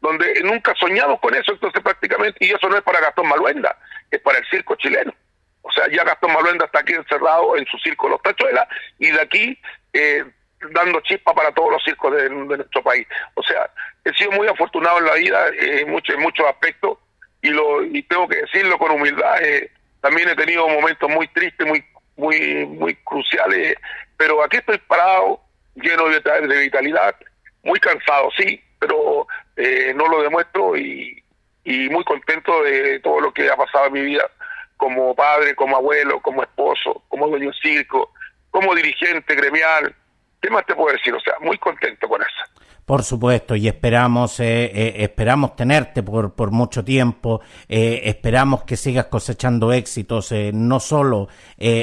donde 0.00 0.40
nunca 0.42 0.74
soñamos 0.74 1.20
con 1.20 1.34
eso, 1.34 1.52
entonces 1.52 1.82
prácticamente, 1.82 2.38
y 2.40 2.50
eso 2.50 2.66
no 2.66 2.78
es 2.78 2.82
para 2.82 3.00
Gastón 3.00 3.28
Maluenda, 3.28 3.76
es 4.10 4.20
para 4.22 4.38
el 4.38 4.46
circo 4.48 4.74
chileno. 4.76 5.14
O 5.60 5.70
sea, 5.70 5.86
ya 5.90 6.02
Gastón 6.02 6.32
Maluenda 6.32 6.64
está 6.64 6.78
aquí 6.80 6.94
encerrado 6.94 7.58
en 7.58 7.66
su 7.66 7.76
circo 7.78 8.08
Los 8.08 8.22
Tachuelas 8.22 8.66
y 8.98 9.10
de 9.10 9.20
aquí 9.20 9.58
eh, 9.92 10.24
dando 10.70 11.00
chispa 11.02 11.34
para 11.34 11.52
todos 11.52 11.72
los 11.72 11.84
circos 11.84 12.16
de, 12.16 12.30
nuestro 12.30 12.82
país. 12.82 13.06
O 13.34 13.42
sea, 13.42 13.68
he 14.02 14.12
sido 14.14 14.30
muy 14.30 14.48
afortunado 14.48 15.00
en 15.00 15.04
la 15.04 15.14
vida 15.16 15.48
eh, 15.48 15.80
en, 15.82 15.90
muchos, 15.90 16.14
en 16.14 16.22
muchos 16.22 16.46
aspectos 16.46 16.98
y, 17.42 17.50
lo, 17.50 17.84
y 17.84 18.02
tengo 18.04 18.26
que 18.28 18.36
decirlo 18.36 18.78
con 18.78 18.92
humildad. 18.92 19.42
Eh, 19.42 19.70
también 20.00 20.30
he 20.30 20.36
tenido 20.36 20.66
momentos 20.68 21.10
muy 21.10 21.28
tristes, 21.28 21.66
muy, 21.66 21.84
muy, 22.16 22.64
muy 22.64 22.94
cruciales, 23.04 23.76
pero 24.16 24.42
aquí 24.42 24.56
estoy 24.56 24.78
parado 24.78 25.43
lleno 25.84 26.08
de, 26.08 26.20
de 26.20 26.60
vitalidad, 26.60 27.14
muy 27.62 27.78
cansado, 27.78 28.30
sí, 28.36 28.60
pero 28.78 29.26
eh, 29.56 29.92
no 29.94 30.08
lo 30.08 30.22
demuestro 30.22 30.76
y, 30.76 31.22
y 31.64 31.88
muy 31.88 32.04
contento 32.04 32.62
de 32.62 33.00
todo 33.00 33.20
lo 33.20 33.32
que 33.32 33.50
ha 33.50 33.56
pasado 33.56 33.86
en 33.86 33.92
mi 33.92 34.02
vida 34.02 34.28
como 34.76 35.14
padre, 35.14 35.54
como 35.54 35.76
abuelo, 35.76 36.20
como 36.20 36.42
esposo, 36.42 37.02
como 37.08 37.28
dueño 37.28 37.50
de 37.50 37.56
circo, 37.62 38.12
como 38.50 38.74
dirigente 38.74 39.34
gremial. 39.34 39.94
¿Qué 40.40 40.50
más 40.50 40.66
te 40.66 40.74
puedo 40.74 40.94
decir? 40.94 41.14
O 41.14 41.20
sea, 41.20 41.34
muy 41.40 41.56
contento 41.58 42.08
con 42.08 42.20
eso. 42.20 42.63
Por 42.84 43.02
supuesto, 43.02 43.56
y 43.56 43.66
esperamos, 43.66 44.40
eh, 44.40 44.64
eh, 44.64 44.94
esperamos 44.98 45.56
tenerte 45.56 46.02
por, 46.02 46.34
por 46.34 46.50
mucho 46.50 46.84
tiempo, 46.84 47.40
eh, 47.66 48.02
esperamos 48.04 48.64
que 48.64 48.76
sigas 48.76 49.06
cosechando 49.06 49.72
éxitos, 49.72 50.34
no 50.52 50.80
solo 50.80 51.28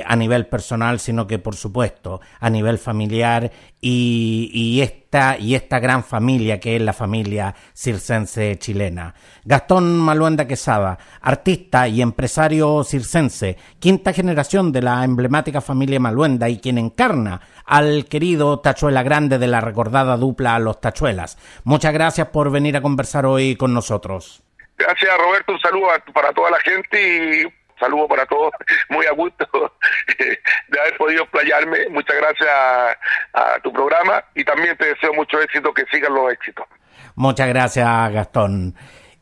a 0.06 0.16
nivel 0.16 0.46
personal, 0.46 1.00
sino 1.00 1.26
que 1.26 1.40
por 1.40 1.56
supuesto 1.56 2.22
a 2.40 2.50
nivel 2.50 2.78
familiar. 2.78 3.52
Y 3.82 5.01
y 5.39 5.56
esta 5.56 5.80
gran 5.80 6.06
familia 6.06 6.60
que 6.60 6.78
es 6.78 6.82
la 6.82 6.93
familia 6.93 7.54
circense 7.74 8.58
chilena. 8.58 9.13
Gastón 9.43 10.00
Maluenda 10.00 10.47
Quesada, 10.47 10.97
artista 11.21 11.86
y 11.89 12.02
empresario 12.02 12.82
circense, 12.86 13.58
quinta 13.80 14.13
generación 14.13 14.71
de 14.71 14.82
la 14.82 15.04
emblemática 15.04 15.60
familia 15.60 16.00
Maluenda 16.00 16.47
y 16.47 16.60
quien 16.60 16.78
encarna 16.78 17.41
al 17.65 18.06
querido 18.06 18.60
Tachuela 18.60 19.04
Grande 19.04 19.38
de 19.38 19.47
la 19.47 19.60
recordada 19.60 20.15
dupla 20.15 20.58
Los 20.60 20.80
Tachuelas. 20.80 21.38
Muchas 21.65 21.91
gracias 21.91 22.30
por 22.30 22.50
venir 22.50 22.78
a 22.78 22.82
conversar 22.82 23.26
hoy 23.26 23.58
con 23.58 23.74
nosotros. 23.74 24.41
Gracias 24.78 25.17
Roberto, 25.17 25.52
un 25.52 25.60
saludo 25.60 25.88
para 26.13 26.32
toda 26.32 26.52
la 26.52 26.60
gente 26.62 27.43
y 27.43 27.78
saludo 27.78 28.08
para 28.08 28.26
todos, 28.28 28.54
muy 28.89 29.06
a 29.06 29.12
gusto 29.12 29.45
podido 31.02 31.26
playarme. 31.26 31.90
Muchas 31.90 32.16
gracias 32.16 32.50
a, 33.34 33.60
tu 33.64 33.74
programa 33.74 34.24
y 34.36 34.44
también 34.44 34.78
te 34.78 34.86
deseo 34.86 35.14
mucho 35.14 35.40
éxito, 35.42 35.74
que 35.74 35.84
sigan 35.92 36.14
los 36.14 36.32
éxitos. 36.32 36.66
Muchas 37.16 37.48
gracias, 37.48 37.88
Gastón. 38.14 38.76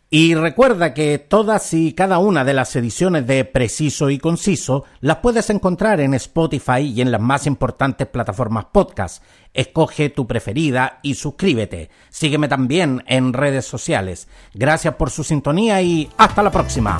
Y 0.10 0.34
recuerda 0.36 0.94
que 0.94 1.20
todas 1.20 1.74
y 1.74 1.94
cada 1.94 2.18
una 2.18 2.44
de 2.44 2.54
las 2.54 2.76
ediciones 2.76 3.28
de 3.28 3.46
Preciso 3.46 4.10
y 4.10 4.18
Conciso 4.18 4.86
las 5.02 5.18
puedes 5.18 5.50
encontrar 5.52 6.02
en 6.02 6.16
Spotify 6.16 6.82
y 6.82 7.02
en 7.02 7.12
las 7.12 7.22
más 7.22 7.46
importantes 7.46 8.08
plataformas 8.08 8.66
podcast. 8.66 9.24
Escoge 9.54 10.10
tu 10.10 10.26
preferida 10.26 11.00
y 11.04 11.14
suscríbete. 11.14 11.90
Sígueme 12.10 12.48
también 12.48 13.04
en 13.08 13.34
redes 13.34 13.66
sociales. 13.66 14.28
Gracias 14.54 14.96
por 14.96 15.12
su 15.12 15.24
sintonía 15.24 15.82
y 15.82 16.10
hasta 16.18 16.44
la 16.44 16.52
próxima. 16.52 17.00